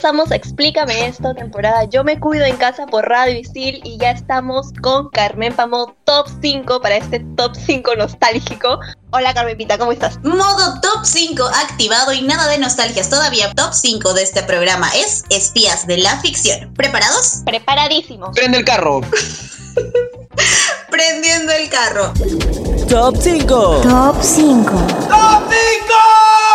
Regresamos, 0.00 0.30
explícame 0.30 1.08
esto, 1.08 1.34
temporada 1.34 1.84
Yo 1.84 2.04
me 2.04 2.18
cuido 2.18 2.46
en 2.46 2.56
casa 2.56 2.86
por 2.86 3.06
Radio 3.06 3.38
Isil 3.38 3.82
y 3.84 3.98
ya 3.98 4.12
estamos 4.12 4.68
con 4.80 5.10
Carmen 5.10 5.54
Pamo 5.54 5.94
Top 6.04 6.26
5 6.40 6.80
para 6.80 6.96
este 6.96 7.20
Top 7.36 7.54
5 7.54 7.96
nostálgico. 7.96 8.80
Hola 9.10 9.34
Carmenpita, 9.34 9.76
¿cómo 9.76 9.92
estás? 9.92 10.18
Modo 10.22 10.80
Top 10.80 11.04
5 11.04 11.44
activado 11.44 12.14
y 12.14 12.22
nada 12.22 12.48
de 12.48 12.56
nostalgias 12.56 13.10
todavía. 13.10 13.52
Top 13.52 13.74
5 13.74 14.14
de 14.14 14.22
este 14.22 14.42
programa 14.42 14.88
es 14.96 15.24
Espías 15.28 15.86
de 15.86 15.98
la 15.98 16.18
Ficción. 16.20 16.72
¿Preparados? 16.72 17.42
Preparadísimos. 17.44 18.30
Prende 18.34 18.56
el 18.56 18.64
carro. 18.64 19.02
Prendiendo 20.90 21.52
el 21.52 21.68
carro. 21.68 22.14
Top 22.88 23.18
5. 23.20 23.80
Top 23.82 24.16
5. 24.22 24.70
¡Top 25.10 25.44
5! 25.50 26.49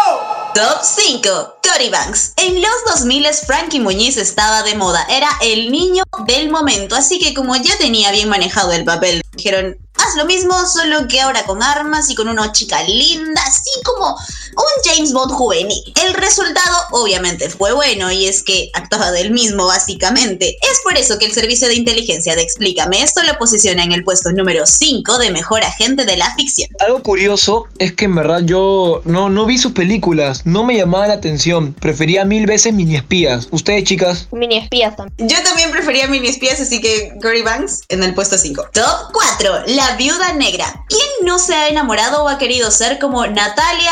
Top 0.56 0.84
5. 0.84 1.58
Cory 1.62 1.90
Banks. 1.90 2.32
En 2.38 2.62
los 2.62 2.72
2000 2.88 3.26
Frankie 3.46 3.82
Muñiz 3.82 4.16
estaba 4.16 4.64
de 4.64 4.74
moda. 4.76 5.06
Era 5.10 5.28
el 5.42 5.70
niño 5.70 6.04
del 6.28 6.50
momento. 6.50 6.96
Así 6.96 7.20
que 7.20 7.34
como 7.34 7.58
ya 7.58 7.78
tenía 7.78 8.10
bien 8.12 8.30
manejado 8.30 8.72
el 8.72 8.86
papel, 8.86 9.22
dijeron, 9.34 9.76
haz 9.98 10.16
lo 10.16 10.24
mismo, 10.24 10.54
solo 10.66 11.10
que 11.10 11.20
ahora 11.20 11.44
con 11.46 11.62
armas 11.62 12.10
y 12.10 12.16
con 12.16 12.30
una 12.30 12.54
chica 12.54 12.82
linda, 12.84 13.42
así 13.46 13.70
como 13.84 14.18
un 14.58 14.84
James 14.84 15.14
Bond 15.14 15.32
juvenil. 15.32 15.84
El 16.06 16.14
resultado 16.14 16.78
obviamente 16.92 17.50
fue 17.50 17.74
bueno 17.74 18.12
y 18.12 18.26
es 18.26 18.44
que 18.44 18.70
actuaba 18.74 19.12
del 19.12 19.32
mismo 19.32 19.68
básicamente. 19.68 20.58
Es 20.62 20.80
por 20.84 20.98
eso 20.98 21.18
que 21.18 21.26
el 21.26 21.34
servicio 21.34 21.68
de 21.68 21.76
inteligencia 21.76 22.36
de 22.36 22.42
Explícame 22.42 23.02
esto 23.02 23.24
lo 23.24 23.38
posiciona 23.38 23.84
en 23.84 23.92
el 23.92 24.04
puesto 24.04 24.32
número 24.32 24.66
5 24.66 25.18
de 25.18 25.32
mejor 25.32 25.64
agente 25.64 26.06
de 26.06 26.18
la 26.18 26.34
ficción. 26.36 26.70
Algo 26.80 27.02
curioso 27.02 27.66
es 27.80 27.94
que 27.94 28.06
en 28.06 28.16
verdad 28.16 28.42
yo 28.44 29.02
no, 29.06 29.30
no 29.30 29.46
vi 29.46 29.58
sus 29.58 29.74
películas, 29.74 30.46
no 30.46 30.64
me 30.64 30.78
llamaba 30.78 31.08
la 31.08 31.14
atención. 31.16 31.74
Prefería 31.74 32.26
mil 32.26 32.46
veces 32.46 32.74
mini 32.74 32.96
espías. 32.96 33.48
¿Ustedes, 33.52 33.84
chicas? 33.84 34.28
Mini 34.32 34.58
espías 34.58 34.96
también. 34.96 35.30
Yo 35.30 35.42
también 35.44 35.72
prefería 35.72 36.08
mini 36.08 36.28
espías, 36.28 36.60
así 36.60 36.82
que 36.82 37.14
Gory 37.22 37.42
Banks 37.42 37.84
en 37.90 38.04
el 38.04 38.14
puesto 38.14 38.38
5. 38.38 38.70
Top 38.74 39.12
4. 39.14 39.64
La 39.68 39.96
viuda 39.96 40.34
negra. 40.34 40.86
¿Quién 40.90 41.02
no 41.24 41.40
se 41.40 41.54
ha 41.54 41.68
enamorado 41.68 42.24
o 42.24 42.30
ha 42.30 42.38
querido 42.38 42.72
ser 42.72 43.00
como 43.00 43.26
Natalia 43.28 43.92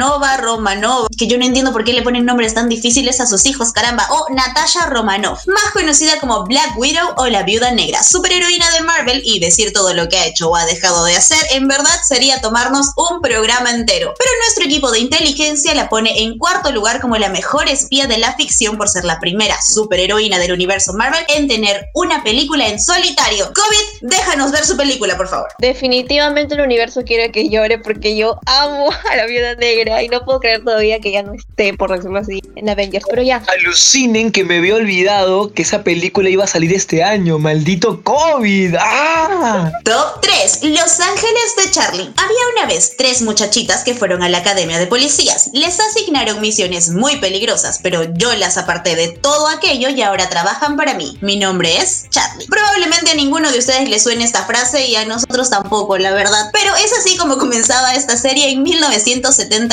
Alianova 0.00 0.38
Romanov? 0.38 1.08
Que 1.18 1.26
yo 1.26 1.36
no 1.36 1.44
entiendo 1.44 1.72
por 1.72 1.84
qué 1.84 1.92
le 1.92 2.00
ponen 2.00 2.24
nombres 2.24 2.54
tan 2.54 2.70
difíciles 2.70 3.20
a 3.20 3.26
sus 3.26 3.44
hijos, 3.44 3.70
caramba. 3.72 4.06
O 4.10 4.32
Natasha 4.32 4.86
Romanov, 4.86 5.38
más 5.46 5.72
conocida 5.74 6.18
como 6.18 6.44
Black 6.46 6.78
Widow 6.78 7.16
o 7.18 7.26
la 7.26 7.42
viuda 7.42 7.70
negra, 7.72 8.02
superheroína 8.02 8.70
de 8.70 8.80
Marvel 8.80 9.20
y 9.26 9.40
decir 9.40 9.74
todo 9.74 9.92
lo 9.92 10.08
que 10.08 10.16
ha 10.16 10.24
hecho 10.24 10.48
o 10.48 10.56
ha 10.56 10.64
dejado 10.64 11.04
de 11.04 11.16
hacer, 11.16 11.38
en 11.50 11.68
verdad 11.68 11.94
sería 12.02 12.40
tomarnos 12.40 12.92
un 12.96 13.20
programa 13.20 13.72
entero. 13.72 14.14
Pero 14.18 14.30
nuestro 14.42 14.64
equipo 14.64 14.90
de 14.90 15.00
inteligencia 15.00 15.74
la 15.74 15.90
pone 15.90 16.22
en 16.22 16.38
cuarto 16.38 16.72
lugar 16.72 17.02
como 17.02 17.18
la 17.18 17.28
mejor 17.28 17.68
espía 17.68 18.06
de 18.06 18.16
la 18.16 18.34
ficción 18.36 18.78
por 18.78 18.88
ser 18.88 19.04
la 19.04 19.20
primera 19.20 19.60
superheroína 19.60 20.38
del 20.38 20.52
universo 20.52 20.94
Marvel 20.94 21.24
en 21.28 21.46
tener 21.46 21.90
una 21.94 22.24
película 22.24 22.68
en 22.68 22.80
solitario. 22.80 23.52
COVID, 23.52 24.08
déjanos 24.08 24.50
ver 24.50 24.64
su 24.64 24.78
película, 24.78 25.18
por 25.18 25.28
favor. 25.28 25.48
Definitivamente 25.58 26.54
el 26.54 26.62
universo 26.62 27.02
quiere 27.04 27.30
que 27.30 27.50
llore 27.50 27.76
porque 27.78 28.16
yo 28.16 28.38
amo 28.46 28.88
a 29.10 29.16
la 29.16 29.26
viuda 29.26 29.56
negra 29.56 29.89
y 30.02 30.08
no 30.08 30.24
puedo 30.24 30.40
creer 30.40 30.62
todavía 30.64 31.00
que 31.00 31.12
ya 31.12 31.22
no 31.22 31.34
esté, 31.34 31.74
por 31.74 31.90
decirlo 31.90 32.18
así, 32.18 32.40
en 32.56 32.68
Avengers. 32.68 33.04
Pero 33.08 33.22
ya. 33.22 33.42
Alucinen 33.60 34.30
que 34.30 34.44
me 34.44 34.58
había 34.58 34.76
olvidado 34.76 35.52
que 35.52 35.62
esa 35.62 35.82
película 35.82 36.28
iba 36.28 36.44
a 36.44 36.46
salir 36.46 36.72
este 36.72 37.02
año. 37.02 37.38
Maldito 37.38 38.02
COVID. 38.02 38.76
¡Ah! 38.78 39.72
Top 39.84 40.20
3. 40.20 40.60
Los 40.64 41.00
Ángeles 41.00 41.56
de 41.56 41.70
Charlie. 41.70 42.12
Había 42.16 42.38
una 42.56 42.66
vez 42.66 42.94
tres 42.96 43.22
muchachitas 43.22 43.82
que 43.84 43.94
fueron 43.94 44.22
a 44.22 44.28
la 44.28 44.38
academia 44.38 44.78
de 44.78 44.86
policías. 44.86 45.50
Les 45.52 45.78
asignaron 45.80 46.40
misiones 46.40 46.90
muy 46.90 47.16
peligrosas, 47.16 47.80
pero 47.82 48.04
yo 48.14 48.34
las 48.34 48.58
aparté 48.58 48.96
de 48.96 49.08
todo 49.08 49.48
aquello 49.48 49.88
y 49.88 50.02
ahora 50.02 50.28
trabajan 50.28 50.76
para 50.76 50.94
mí. 50.94 51.18
Mi 51.20 51.36
nombre 51.36 51.76
es 51.78 52.08
Charlie. 52.10 52.46
Probablemente 52.46 53.10
a 53.10 53.14
ninguno 53.14 53.50
de 53.50 53.58
ustedes 53.58 53.88
le 53.88 53.98
suene 53.98 54.24
esta 54.24 54.44
frase 54.44 54.86
y 54.86 54.96
a 54.96 55.04
nosotros 55.04 55.50
tampoco, 55.50 55.98
la 55.98 56.12
verdad. 56.12 56.50
Pero 56.52 56.74
es 56.76 56.92
así 56.92 57.16
como 57.16 57.38
comenzaba 57.38 57.94
esta 57.94 58.16
serie 58.16 58.50
en 58.50 58.62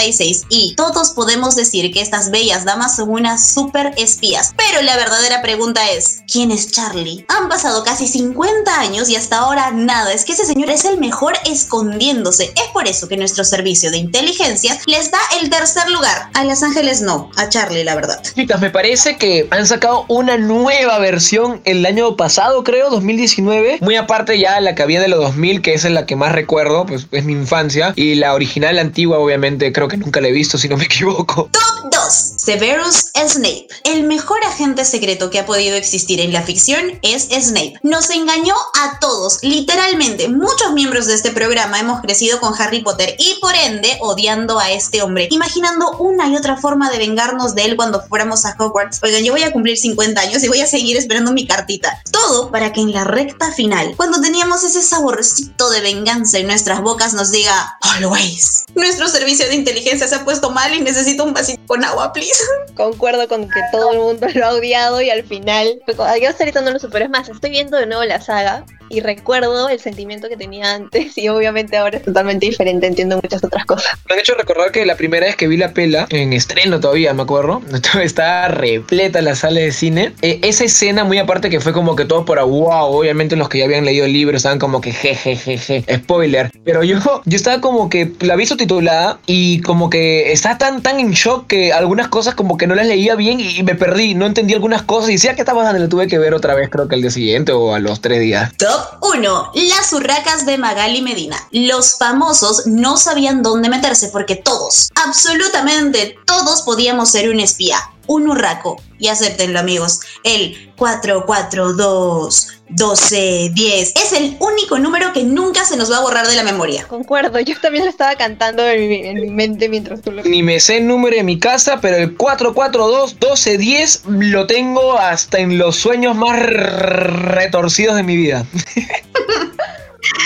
1976 0.07 0.45
y 0.49 0.75
todos 0.75 1.11
podemos 1.11 1.55
decir 1.55 1.91
que 1.91 2.01
estas 2.01 2.31
bellas 2.31 2.65
damas 2.65 2.95
son 2.95 3.09
unas 3.09 3.53
super 3.53 3.93
espías. 3.97 4.53
Pero 4.57 4.81
la 4.81 4.95
verdadera 4.95 5.41
pregunta 5.41 5.89
es, 5.91 6.21
¿quién 6.31 6.51
es 6.51 6.71
Charlie? 6.71 7.25
Han 7.27 7.49
pasado 7.49 7.83
casi 7.83 8.07
50 8.07 8.79
años 8.79 9.09
y 9.09 9.15
hasta 9.15 9.39
ahora 9.39 9.71
nada. 9.71 10.13
Es 10.13 10.25
que 10.25 10.33
ese 10.33 10.45
señor 10.45 10.69
es 10.69 10.85
el 10.85 10.99
mejor 10.99 11.33
escondiéndose. 11.45 12.53
Es 12.55 12.71
por 12.73 12.87
eso 12.87 13.07
que 13.07 13.17
nuestro 13.17 13.43
servicio 13.43 13.91
de 13.91 13.97
inteligencia 13.97 14.77
les 14.85 15.11
da 15.11 15.19
el 15.41 15.49
tercer 15.49 15.89
lugar. 15.89 16.29
A 16.33 16.43
Los 16.43 16.63
Ángeles 16.63 17.01
no, 17.01 17.29
a 17.35 17.49
Charlie 17.49 17.83
la 17.83 17.95
verdad. 17.95 18.21
Chicas, 18.35 18.59
me 18.61 18.69
parece 18.69 19.17
que 19.17 19.47
han 19.51 19.67
sacado 19.67 20.05
una 20.07 20.37
nueva 20.37 20.99
versión 20.99 21.61
el 21.65 21.85
año 21.85 22.15
pasado, 22.15 22.63
creo, 22.63 22.89
2019. 22.89 23.79
Muy 23.81 23.95
aparte 23.95 24.39
ya 24.39 24.59
la 24.61 24.75
que 24.75 24.83
había 24.83 25.01
de 25.01 25.07
los 25.07 25.19
2000, 25.19 25.61
que 25.61 25.73
esa 25.73 25.87
es 25.87 25.93
la 25.93 26.05
que 26.05 26.15
más 26.15 26.31
recuerdo, 26.31 26.85
pues 26.85 27.07
es 27.11 27.25
mi 27.25 27.33
infancia. 27.33 27.93
Y 27.95 28.15
la 28.15 28.33
original, 28.33 28.75
la 28.75 28.81
antigua, 28.81 29.19
obviamente, 29.19 29.71
creo 29.73 29.87
que 29.87 29.96
nunca 29.97 30.21
la 30.21 30.27
he 30.27 30.31
visto, 30.31 30.57
si 30.57 30.67
no 30.67 30.77
me 30.77 30.85
equivoco. 30.85 31.49
2. 31.89 32.33
Severus 32.37 33.11
Snape. 33.13 33.67
El 33.83 34.03
mejor 34.03 34.43
agente 34.43 34.85
secreto 34.85 35.29
que 35.29 35.39
ha 35.39 35.45
podido 35.45 35.75
existir 35.75 36.19
en 36.19 36.33
la 36.33 36.41
ficción 36.41 36.99
es 37.01 37.27
Snape. 37.29 37.75
Nos 37.83 38.09
engañó 38.09 38.55
a 38.75 38.99
todos, 38.99 39.39
literalmente. 39.41 40.27
Muchos 40.27 40.73
miembros 40.73 41.07
de 41.07 41.15
este 41.15 41.31
programa 41.31 41.79
hemos 41.79 42.01
crecido 42.01 42.39
con 42.39 42.53
Harry 42.59 42.81
Potter 42.81 43.15
y 43.19 43.37
por 43.41 43.53
ende 43.55 43.97
odiando 44.01 44.59
a 44.59 44.71
este 44.71 45.01
hombre, 45.01 45.27
imaginando 45.31 45.97
una 45.97 46.27
y 46.27 46.35
otra 46.35 46.57
forma 46.57 46.89
de 46.89 46.97
vengarnos 46.97 47.55
de 47.55 47.65
él 47.65 47.75
cuando 47.75 48.01
fuéramos 48.01 48.45
a 48.45 48.55
Hogwarts. 48.57 48.99
Oigan, 49.03 49.23
yo 49.23 49.33
voy 49.33 49.43
a 49.43 49.51
cumplir 49.51 49.77
50 49.77 50.19
años 50.21 50.43
y 50.43 50.47
voy 50.47 50.61
a 50.61 50.67
seguir 50.67 50.97
esperando 50.97 51.31
mi 51.31 51.47
cartita. 51.47 52.01
Todo 52.11 52.51
para 52.51 52.71
que 52.73 52.81
en 52.81 52.93
la 52.93 53.03
recta 53.03 53.51
final, 53.51 53.93
cuando 53.97 54.21
teníamos 54.21 54.63
ese 54.63 54.81
saborcito 54.81 55.69
de 55.69 55.81
venganza 55.81 56.37
en 56.37 56.47
nuestras 56.47 56.81
bocas, 56.81 57.13
nos 57.13 57.31
diga 57.31 57.77
always. 57.81 58.65
Nuestro 58.75 59.07
servicio 59.07 59.47
de 59.47 59.55
inteligencia 59.55 60.07
se 60.07 60.15
ha 60.15 60.25
puesto 60.25 60.49
mal 60.51 60.73
y 60.73 60.81
necesito 60.81 61.23
un 61.23 61.33
vasito 61.33 61.56
con 61.67 61.83
agua, 61.83 62.11
please. 62.13 62.43
Concuerdo 62.75 63.27
con 63.27 63.49
que 63.49 63.61
todo 63.71 63.91
el 63.91 63.99
mundo 63.99 64.27
lo 64.33 64.45
ha 64.45 64.53
odiado 64.53 65.01
y 65.01 65.09
al 65.09 65.23
final. 65.23 65.79
Yo 65.87 66.29
ahorita 66.39 66.61
no 66.61 66.71
lo 66.71 66.79
supero. 66.79 67.05
Es 67.05 67.11
más, 67.11 67.29
estoy 67.29 67.51
viendo 67.51 67.77
de 67.77 67.85
nuevo 67.85 68.03
la 68.05 68.21
saga 68.21 68.65
y 68.89 69.01
recuerdo 69.01 69.69
el 69.69 69.79
sentimiento 69.79 70.29
que 70.29 70.37
tenía 70.37 70.73
antes 70.73 71.17
y 71.17 71.27
obviamente 71.27 71.77
ahora 71.77 71.97
es 71.97 72.03
totalmente 72.03 72.45
diferente, 72.45 72.87
entiendo 72.87 73.19
muchas 73.21 73.43
otras 73.43 73.65
cosas. 73.65 73.97
Me 74.07 74.13
han 74.13 74.19
hecho 74.19 74.33
recordar 74.35 74.71
que 74.71 74.85
la 74.85 74.95
primera 74.95 75.25
vez 75.25 75.35
que 75.35 75.47
vi 75.47 75.57
la 75.57 75.73
pela, 75.73 76.07
en 76.09 76.33
estreno 76.33 76.79
todavía, 76.79 77.13
me 77.13 77.23
acuerdo, 77.23 77.61
estaba 78.01 78.47
repleta 78.47 79.21
la 79.21 79.35
sala 79.35 79.59
de 79.59 79.71
cine. 79.71 80.13
Eh, 80.21 80.39
esa 80.43 80.63
escena, 80.63 81.03
muy 81.03 81.17
aparte 81.17 81.49
que 81.49 81.59
fue 81.59 81.73
como 81.73 81.95
que 81.95 82.05
todo 82.05 82.25
por 82.25 82.37
wow, 82.37 82.85
obviamente 82.85 83.35
los 83.35 83.49
que 83.49 83.57
ya 83.57 83.65
habían 83.65 83.83
leído 83.83 84.05
el 84.05 84.13
libro 84.13 84.37
estaban 84.37 84.59
como 84.59 84.79
que 84.79 84.91
jejejeje, 84.91 85.83
spoiler. 85.97 86.51
Pero 86.63 86.83
yo, 86.83 86.99
yo 87.25 87.35
estaba 87.35 87.59
como 87.61 87.89
que 87.89 88.11
la 88.19 88.35
vi 88.35 88.45
subtitulada 88.45 89.19
y 89.25 89.61
como 89.61 89.89
que 89.89 90.31
estaba 90.31 90.57
tan, 90.57 90.81
tan 90.81 90.99
en 90.99 91.11
shock 91.11 91.47
que 91.47 91.56
algunas 91.73 92.07
cosas 92.07 92.35
como 92.35 92.57
que 92.57 92.67
no 92.67 92.75
las 92.75 92.87
leía 92.87 93.15
bien 93.15 93.39
y, 93.39 93.63
me 93.63 93.75
perdí, 93.75 94.15
no 94.15 94.25
entendí 94.25 94.53
algunas 94.53 94.83
cosas 94.83 95.09
y 95.09 95.13
decía 95.13 95.35
que 95.35 95.41
estaba 95.41 95.61
pasando, 95.61 95.79
lo 95.79 95.89
tuve 95.89 96.07
que 96.07 96.17
ver 96.17 96.33
otra 96.33 96.55
vez 96.55 96.69
creo 96.69 96.87
que 96.87 96.95
al 96.95 97.01
día 97.01 97.11
siguiente 97.11 97.51
o 97.51 97.73
a 97.73 97.79
los 97.79 98.01
tres 98.01 98.19
días. 98.19 98.53
Top 98.57 99.01
1. 99.01 99.51
Las 99.53 99.93
urracas 99.93 100.45
de 100.45 100.57
Magali 100.57 101.01
Medina. 101.01 101.37
Los 101.51 101.97
famosos 101.97 102.67
no 102.67 102.97
sabían 102.97 103.41
dónde 103.41 103.69
meterse 103.69 104.09
porque 104.09 104.35
todos, 104.35 104.89
absolutamente 104.95 106.17
todos 106.25 106.61
podíamos 106.61 107.09
ser 107.09 107.29
un 107.29 107.39
espía, 107.39 107.77
un 108.07 108.29
urraco. 108.29 108.81
Y 108.99 109.09
acéptenlo 109.09 109.59
amigos, 109.59 110.01
el 110.23 110.73
442 110.75 112.57
12 112.69 113.51
10 113.53 113.93
es 113.95 114.13
el 114.13 114.35
único 114.39 114.77
número 114.77 115.13
que 115.13 115.23
nunca 115.23 115.63
se 115.63 115.77
nos 115.77 115.91
va 115.91 115.97
a 115.97 116.01
borrar 116.01 116.27
de 116.27 116.35
la 116.35 116.43
memoria. 116.43 116.85
Concuerdo, 116.87 117.39
yo 117.39 117.55
también 117.61 117.85
lo 117.85 117.89
estaba 117.89 118.15
cantando 118.15 118.67
en 118.67 118.89
mi, 118.89 118.95
en 118.95 119.21
mi 119.21 119.29
mente 119.29 119.69
mientras 119.69 120.01
tú 120.01 120.11
lo... 120.11 120.23
Ni 120.23 120.43
me 120.43 120.59
sé 120.59 120.77
el 120.77 120.87
número 120.87 121.15
de 121.15 121.23
mi 121.23 121.39
casa, 121.39 121.79
pero 121.81 121.97
el 121.97 122.15
442 122.17 123.19
12 123.19 123.57
10 123.57 124.01
lo 124.07 124.47
tengo 124.47 124.97
hasta 124.97 125.39
en 125.39 125.57
los 125.57 125.77
sueños 125.77 126.15
más 126.15 126.39
retorcidos 126.39 127.95
de 127.95 128.03
mi 128.03 128.17
vida. 128.17 128.45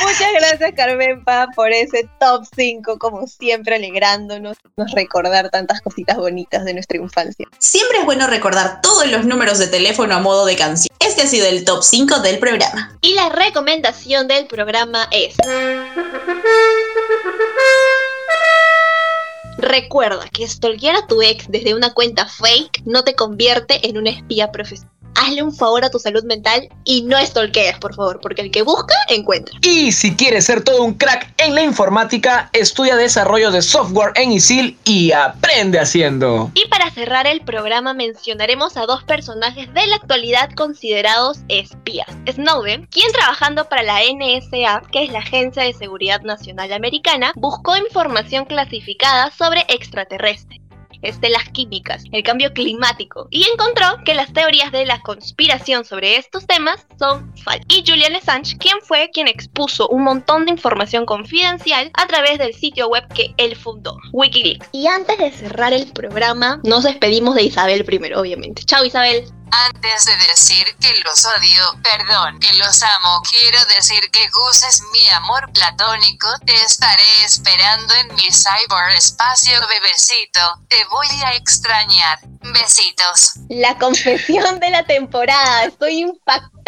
Muchas 0.01 0.33
gracias 0.33 0.71
Carmenpa 0.75 1.47
por 1.55 1.71
ese 1.71 2.09
top 2.19 2.43
5, 2.55 2.97
como 2.97 3.27
siempre 3.27 3.75
alegrándonos, 3.75 4.57
nos 4.77 4.91
recordar 4.91 5.49
tantas 5.49 5.81
cositas 5.81 6.17
bonitas 6.17 6.65
de 6.65 6.73
nuestra 6.73 6.97
infancia. 6.97 7.47
Siempre 7.59 7.99
es 7.99 8.05
bueno 8.05 8.27
recordar 8.27 8.81
todos 8.81 9.07
los 9.07 9.25
números 9.25 9.59
de 9.59 9.67
teléfono 9.67 10.15
a 10.15 10.19
modo 10.19 10.45
de 10.45 10.55
canción. 10.55 10.95
Este 10.99 11.23
ha 11.23 11.27
sido 11.27 11.47
el 11.47 11.65
top 11.65 11.83
5 11.83 12.19
del 12.19 12.39
programa. 12.39 12.97
Y 13.01 13.13
la 13.13 13.29
recomendación 13.29 14.27
del 14.27 14.47
programa 14.47 15.07
es... 15.11 15.35
Recuerda 19.61 20.27
que 20.29 20.47
stalkear 20.47 20.95
a 20.95 21.07
tu 21.07 21.21
ex 21.21 21.45
desde 21.49 21.75
una 21.75 21.93
cuenta 21.93 22.25
fake 22.25 22.81
no 22.85 23.03
te 23.03 23.13
convierte 23.13 23.87
en 23.87 23.97
una 23.97 24.09
espía 24.09 24.51
profesional 24.51 24.91
hazle 25.15 25.43
un 25.43 25.53
favor 25.53 25.83
a 25.85 25.89
tu 25.89 25.99
salud 25.99 26.23
mental 26.23 26.69
y 26.83 27.03
no 27.03 27.17
estolquees, 27.17 27.77
por 27.77 27.95
favor, 27.95 28.19
porque 28.21 28.41
el 28.41 28.51
que 28.51 28.61
busca, 28.61 28.95
encuentra. 29.09 29.57
Y 29.61 29.91
si 29.91 30.15
quieres 30.15 30.45
ser 30.45 30.63
todo 30.63 30.83
un 30.83 30.93
crack 30.93 31.33
en 31.37 31.55
la 31.55 31.61
informática, 31.61 32.49
estudia 32.53 32.95
desarrollo 32.95 33.51
de 33.51 33.61
software 33.61 34.13
en 34.15 34.31
ISIL 34.31 34.77
y 34.85 35.11
aprende 35.11 35.79
haciendo. 35.79 36.51
Y 36.53 36.67
para 36.69 36.89
cerrar 36.91 37.27
el 37.27 37.41
programa 37.41 37.93
mencionaremos 37.93 38.77
a 38.77 38.85
dos 38.85 39.03
personajes 39.03 39.73
de 39.73 39.87
la 39.87 39.97
actualidad 39.97 40.49
considerados 40.55 41.39
espías. 41.47 42.07
Snowden, 42.29 42.87
quien 42.87 43.11
trabajando 43.11 43.65
para 43.65 43.83
la 43.83 43.99
NSA, 44.01 44.83
que 44.91 45.03
es 45.03 45.11
la 45.11 45.19
Agencia 45.19 45.63
de 45.63 45.73
Seguridad 45.73 46.21
Nacional 46.21 46.73
Americana, 46.73 47.33
buscó 47.35 47.77
información 47.77 48.45
clasificada 48.45 49.31
sobre 49.31 49.50
extraterrestres 49.67 50.61
de 51.01 51.29
las 51.29 51.49
químicas, 51.49 52.03
el 52.11 52.23
cambio 52.23 52.53
climático, 52.53 53.27
y 53.31 53.45
encontró 53.51 53.85
que 54.05 54.13
las 54.13 54.31
teorías 54.33 54.71
de 54.71 54.85
la 54.85 55.01
conspiración 55.01 55.83
sobre 55.83 56.17
estos 56.17 56.45
temas 56.45 56.85
son 56.99 57.35
falsas. 57.37 57.65
Y 57.69 57.83
Julian 57.85 58.15
Assange, 58.15 58.57
quien 58.57 58.77
fue 58.81 59.09
quien 59.11 59.27
expuso 59.27 59.87
un 59.89 60.03
montón 60.03 60.45
de 60.45 60.51
información 60.51 61.05
confidencial 61.05 61.91
a 61.95 62.07
través 62.07 62.37
del 62.37 62.53
sitio 62.53 62.87
web 62.87 63.07
que 63.13 63.33
él 63.37 63.55
fundó, 63.55 63.97
Wikileaks. 64.13 64.69
Y 64.71 64.87
antes 64.87 65.17
de 65.17 65.31
cerrar 65.31 65.73
el 65.73 65.87
programa, 65.91 66.61
nos 66.63 66.83
despedimos 66.83 67.35
de 67.35 67.43
Isabel 67.43 67.83
primero, 67.83 68.21
obviamente. 68.21 68.63
Chao 68.63 68.85
Isabel. 68.85 69.23
Antes 69.51 70.05
de 70.05 70.15
decir 70.27 70.65
que 70.79 70.93
los 71.03 71.25
odio, 71.25 71.63
perdón, 71.83 72.39
que 72.39 72.53
los 72.53 72.81
amo, 72.83 73.21
quiero 73.29 73.59
decir 73.65 73.99
que 74.11 74.27
Gus 74.29 74.63
es 74.63 74.81
mi 74.93 75.07
amor 75.09 75.51
platónico. 75.51 76.27
Te 76.45 76.55
estaré 76.55 77.25
esperando 77.25 77.93
en 77.95 78.15
mi 78.15 78.29
cyberespacio, 78.31 79.59
bebecito. 79.67 80.39
Te 80.69 80.83
voy 80.85 81.07
a 81.25 81.33
extrañar. 81.33 82.19
Besitos. 82.43 83.33
La 83.49 83.77
confesión 83.77 84.59
de 84.59 84.69
la 84.71 84.83
temporada. 84.83 85.65
Estoy 85.65 85.99
impactada. 85.99 86.60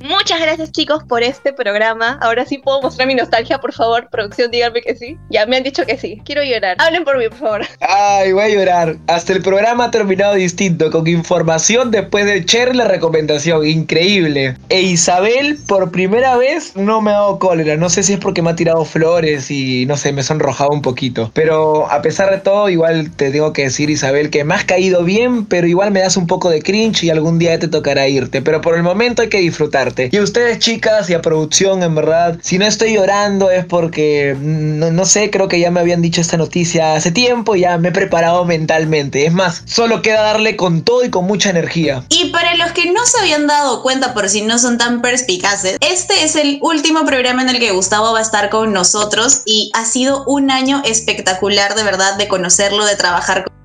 Muchas 0.00 0.40
gracias 0.40 0.72
chicos 0.72 1.02
por 1.04 1.22
este 1.22 1.52
programa. 1.52 2.18
Ahora 2.20 2.44
sí 2.44 2.58
puedo 2.58 2.82
mostrar 2.82 3.06
mi 3.06 3.14
nostalgia, 3.14 3.58
por 3.58 3.72
favor. 3.72 4.08
Producción, 4.10 4.50
díganme 4.50 4.82
que 4.82 4.96
sí. 4.96 5.16
Ya 5.30 5.46
me 5.46 5.56
han 5.56 5.62
dicho 5.62 5.84
que 5.84 5.96
sí. 5.96 6.20
Quiero 6.24 6.42
llorar. 6.42 6.76
Hablen 6.78 7.04
por 7.04 7.18
mí, 7.18 7.28
por 7.28 7.38
favor. 7.38 7.66
Ay, 7.80 8.32
voy 8.32 8.44
a 8.44 8.48
llorar. 8.48 8.96
Hasta 9.06 9.32
el 9.32 9.42
programa 9.42 9.84
ha 9.84 9.90
terminado 9.90 10.34
distinto, 10.34 10.90
con 10.90 11.06
información 11.06 11.90
después 11.90 12.26
de 12.26 12.44
Cher 12.44 12.74
la 12.74 12.84
recomendación. 12.84 13.66
Increíble. 13.66 14.56
E 14.68 14.82
Isabel, 14.82 15.58
por 15.66 15.90
primera 15.90 16.36
vez, 16.36 16.76
no 16.76 17.00
me 17.00 17.10
ha 17.10 17.14
dado 17.14 17.38
cólera. 17.38 17.76
No 17.76 17.88
sé 17.88 18.02
si 18.02 18.14
es 18.14 18.18
porque 18.18 18.42
me 18.42 18.50
ha 18.50 18.56
tirado 18.56 18.84
flores 18.84 19.50
y 19.50 19.86
no 19.86 19.96
sé, 19.96 20.12
me 20.12 20.20
he 20.20 20.24
sonrojado 20.24 20.70
un 20.70 20.82
poquito. 20.82 21.30
Pero 21.34 21.90
a 21.90 22.02
pesar 22.02 22.30
de 22.30 22.38
todo, 22.38 22.68
igual 22.68 23.10
te 23.16 23.30
tengo 23.30 23.52
que 23.52 23.64
decir, 23.64 23.90
Isabel, 23.90 24.30
que 24.30 24.44
me 24.44 24.54
has 24.54 24.64
caído 24.64 25.04
bien, 25.04 25.46
pero 25.46 25.66
igual 25.66 25.90
me 25.90 26.00
das 26.00 26.16
un 26.16 26.26
poco 26.26 26.50
de 26.50 26.62
cringe 26.62 27.04
y 27.04 27.10
algún 27.10 27.38
día 27.38 27.58
te 27.58 27.68
tocará 27.68 28.08
irte. 28.08 28.42
Pero 28.42 28.60
por 28.60 28.76
el 28.76 28.82
momento 28.82 29.22
hay 29.22 29.28
que 29.28 29.31
disfrutarte. 29.38 30.10
Y 30.12 30.16
a 30.16 30.22
ustedes, 30.22 30.58
chicas, 30.58 31.08
y 31.10 31.14
a 31.14 31.22
producción, 31.22 31.82
en 31.82 31.94
verdad, 31.94 32.38
si 32.42 32.58
no 32.58 32.66
estoy 32.66 32.94
llorando 32.94 33.50
es 33.50 33.64
porque, 33.64 34.36
mm, 34.38 34.78
no, 34.78 34.90
no 34.90 35.04
sé, 35.04 35.30
creo 35.30 35.48
que 35.48 35.60
ya 35.60 35.70
me 35.70 35.80
habían 35.80 36.02
dicho 36.02 36.20
esta 36.20 36.36
noticia 36.36 36.94
hace 36.94 37.10
tiempo, 37.10 37.56
ya 37.56 37.78
me 37.78 37.88
he 37.88 37.92
preparado 37.92 38.44
mentalmente. 38.44 39.26
Es 39.26 39.32
más, 39.32 39.62
solo 39.66 40.02
queda 40.02 40.22
darle 40.22 40.56
con 40.56 40.82
todo 40.82 41.04
y 41.04 41.10
con 41.10 41.26
mucha 41.26 41.50
energía. 41.50 42.04
Y 42.08 42.30
para 42.30 42.56
los 42.56 42.72
que 42.72 42.90
no 42.92 43.04
se 43.06 43.20
habían 43.20 43.46
dado 43.46 43.82
cuenta, 43.82 44.14
por 44.14 44.28
si 44.28 44.42
no 44.42 44.58
son 44.58 44.78
tan 44.78 45.02
perspicaces, 45.02 45.76
este 45.80 46.24
es 46.24 46.36
el 46.36 46.58
último 46.62 47.04
programa 47.04 47.42
en 47.42 47.48
el 47.48 47.58
que 47.58 47.72
Gustavo 47.72 48.12
va 48.12 48.18
a 48.18 48.22
estar 48.22 48.50
con 48.50 48.72
nosotros 48.72 49.42
y 49.44 49.70
ha 49.74 49.84
sido 49.84 50.24
un 50.26 50.50
año 50.50 50.82
espectacular 50.84 51.74
de 51.74 51.84
verdad 51.84 52.16
de 52.16 52.28
conocerlo, 52.28 52.84
de 52.84 52.96
trabajar 52.96 53.44
con 53.44 53.61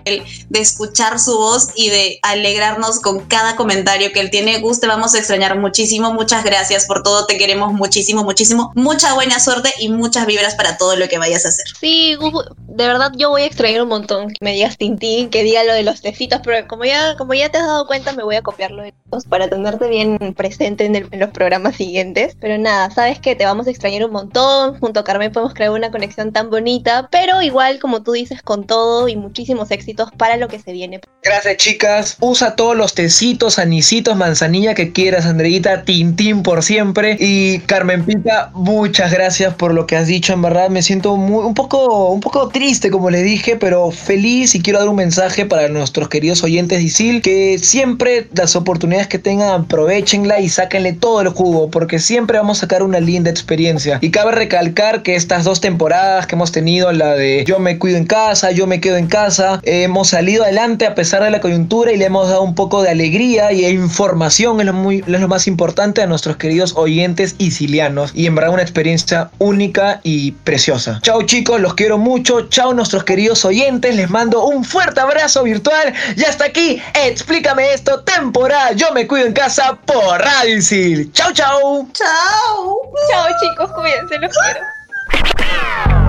de 0.50 0.60
escuchar 0.60 1.20
su 1.20 1.38
voz 1.38 1.70
y 1.76 1.90
de 1.90 2.20
alegrarnos 2.24 3.00
con 3.00 3.26
cada 3.28 3.56
comentario 3.56 4.12
que 4.12 4.20
él 4.20 4.30
tiene. 4.30 4.60
Gus, 4.60 4.80
te 4.80 4.88
vamos 4.88 5.14
a 5.14 5.20
extrañar 5.20 5.58
muchísimo. 5.58 6.14
Muchas 6.14 6.44
gracias 6.44 6.86
por 6.86 7.04
todo. 7.04 7.26
Te 7.26 7.38
queremos 7.38 7.74
muchísimo, 7.74 8.24
muchísimo. 8.24 8.72
Mucha 8.76 9.14
buena 9.14 9.40
suerte 9.40 9.74
y 9.80 9.90
muchas 9.90 10.26
vibras 10.26 10.56
para 10.56 10.78
todo 10.78 10.96
lo 10.96 11.08
que 11.08 11.18
vayas 11.18 11.46
a 11.46 11.50
hacer. 11.50 11.66
Sí, 11.80 12.16
de 12.56 12.88
verdad 12.88 13.12
yo 13.16 13.30
voy 13.30 13.44
a 13.44 13.46
extrañar 13.46 13.82
un 13.82 13.90
montón 13.90 14.30
que 14.30 14.38
me 14.42 14.54
digas 14.54 14.78
Tintín, 14.78 15.30
que 15.30 15.44
diga 15.44 15.64
lo 15.64 15.74
de 15.74 15.84
los 15.84 16.02
tecitos, 16.02 16.42
pero 16.44 16.68
como 16.68 16.86
ya, 16.86 17.16
como 17.18 17.34
ya 17.34 17.50
te 17.50 17.58
has 17.58 17.66
dado 17.66 17.88
cuenta, 17.88 18.14
me 18.14 18.24
voy 18.24 18.36
a 18.36 18.42
copiarlo 18.42 18.84
de 18.84 18.94
todos 19.10 19.26
para 19.26 19.50
tenerte 19.50 19.88
bien 19.88 20.18
presente 20.36 20.86
en, 20.86 20.96
en 20.96 21.20
los 21.20 21.30
programas 21.32 21.76
siguientes. 21.76 22.36
Pero 22.40 22.58
nada, 22.58 22.92
sabes 22.92 23.20
que 23.20 23.36
te 23.36 23.46
vamos 23.46 23.68
a 23.68 23.72
extrañar 23.72 24.06
un 24.06 24.12
montón. 24.12 24.80
Junto 24.80 25.00
a 25.00 25.04
Carmen 25.04 25.32
podemos 25.32 25.54
crear 25.54 25.72
una 25.72 25.92
conexión 25.92 26.32
tan 26.32 26.50
bonita, 26.50 27.10
pero 27.12 27.42
igual, 27.42 27.80
como 27.80 28.04
tú 28.04 28.12
dices, 28.12 28.42
con 28.42 28.66
todo 28.66 29.08
y 29.08 29.16
muchísimos 29.16 29.72
éxitos 29.72 29.97
para 30.18 30.38
lo 30.38 30.48
que 30.48 30.60
se 30.60 30.72
viene. 30.72 31.02
Gracias, 31.24 31.58
chicas. 31.58 32.18
Usa 32.20 32.56
todos 32.56 32.76
los 32.76 32.94
tecitos, 32.94 33.60
anisitos, 33.60 34.16
manzanilla 34.16 34.74
que 34.74 34.94
quieras, 34.94 35.26
Andreita. 35.26 35.84
Tintín 35.84 36.44
por 36.44 36.64
siempre. 36.64 37.18
Y 37.20 37.60
Carmen 37.60 38.06
Pita, 38.06 38.52
muchas 38.54 39.12
gracias 39.12 39.54
por 39.56 39.74
lo 39.74 39.88
que 39.88 39.98
has 39.98 40.08
dicho. 40.08 40.34
En 40.34 40.42
verdad, 40.42 40.70
me 40.70 40.82
siento 40.82 41.18
muy, 41.18 41.44
un, 41.44 41.54
poco, 41.54 42.10
un 42.12 42.22
poco 42.22 42.50
triste, 42.50 42.90
como 42.90 43.10
les 43.10 43.24
dije, 43.24 43.58
pero 43.58 43.92
feliz 43.92 44.56
y 44.56 44.62
quiero 44.62 44.80
dar 44.80 44.90
un 44.90 44.96
mensaje 44.96 45.46
para 45.46 45.68
nuestros 45.68 46.10
queridos 46.10 46.44
oyentes 46.44 46.78
de 46.80 46.84
ISIL 46.86 47.22
que 47.22 47.58
siempre 47.60 48.28
las 48.34 48.56
oportunidades 48.56 49.08
que 49.08 49.20
tengan, 49.20 49.62
aprovechenla 49.62 50.40
y 50.40 50.50
sáquenle 50.50 50.94
todo 50.94 51.22
el 51.22 51.30
jugo, 51.30 51.70
porque 51.70 52.00
siempre 52.00 52.38
vamos 52.38 52.60
a 52.60 52.62
sacar 52.62 52.84
una 52.84 53.00
linda 53.00 53.30
experiencia. 53.30 54.00
Y 54.02 54.12
cabe 54.12 54.32
recalcar 54.32 55.04
que 55.04 55.16
estas 55.16 55.44
dos 55.44 55.62
temporadas 55.62 56.28
que 56.28 56.36
hemos 56.36 56.52
tenido, 56.52 56.92
la 56.92 57.16
de 57.16 57.44
Yo 57.46 57.60
me 57.60 57.78
cuido 57.78 57.98
en 57.98 58.06
casa, 58.06 58.52
Yo 58.52 58.68
me 58.68 58.80
quedo 58.80 58.98
en 58.98 59.08
casa, 59.08 59.60
eh, 59.64 59.87
hemos 59.88 60.10
salido 60.10 60.44
adelante 60.44 60.86
a 60.86 60.96
pesar 60.96 61.24
de 61.24 61.32
la 61.32 61.42
coyuntura 61.42 61.92
y 61.92 61.98
le 61.98 62.06
hemos 62.06 62.30
dado 62.30 62.42
un 62.42 62.56
poco 62.56 62.84
de 62.84 62.90
alegría 62.90 63.52
y 63.52 63.66
información, 63.66 64.60
es 64.60 64.66
lo, 64.66 64.74
muy, 64.74 64.98
es 65.00 65.08
lo 65.08 65.28
más 65.28 65.48
importante 65.48 66.02
a 66.02 66.08
nuestros 66.08 66.38
queridos 66.38 66.74
oyentes 66.76 67.36
isilianos. 67.38 68.12
Y 68.14 68.28
en 68.28 68.36
verdad 68.36 68.54
una 68.54 68.62
experiencia 68.62 69.30
única 69.40 70.00
y 70.04 70.32
preciosa. 70.32 71.00
Chao 71.02 71.24
chicos, 71.24 71.60
los 71.60 71.74
quiero 71.74 71.98
mucho. 71.98 72.50
Chao 72.50 72.74
nuestros 72.74 73.04
queridos 73.04 73.46
oyentes, 73.46 73.96
les 73.96 74.10
mando 74.10 74.46
un 74.46 74.64
fuerte 74.64 75.00
abrazo 75.00 75.44
virtual. 75.44 75.94
Y 76.16 76.24
hasta 76.24 76.46
aquí, 76.46 76.82
explícame 76.94 77.74
esto, 77.74 78.02
temporada 78.02 78.74
Yo 78.74 78.92
me 78.94 79.08
cuido 79.08 79.26
en 79.26 79.34
casa 79.34 79.78
por 79.86 80.20
Radio 80.20 80.58
Isil. 80.58 81.12
Chao, 81.14 81.32
chao. 81.34 81.88
Chao. 81.94 82.78
Chao 83.10 83.28
chicos, 83.42 83.72
cuídense, 83.72 84.18
los 84.20 84.32
quiero. 84.38 85.98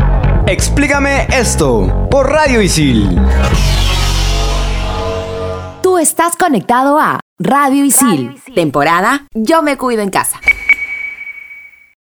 Explícame 0.49 1.27
esto 1.31 2.09
por 2.11 2.31
Radio 2.31 2.63
Isil. 2.63 3.21
Tú 5.83 5.99
estás 5.99 6.37
conectado 6.37 6.99
a 6.99 7.21
Radio 7.39 7.85
Isil, 7.85 8.35
temporada 8.55 9.27
Yo 9.35 9.61
me 9.61 9.77
cuido 9.77 10.01
en 10.01 10.09
casa. 10.09 10.41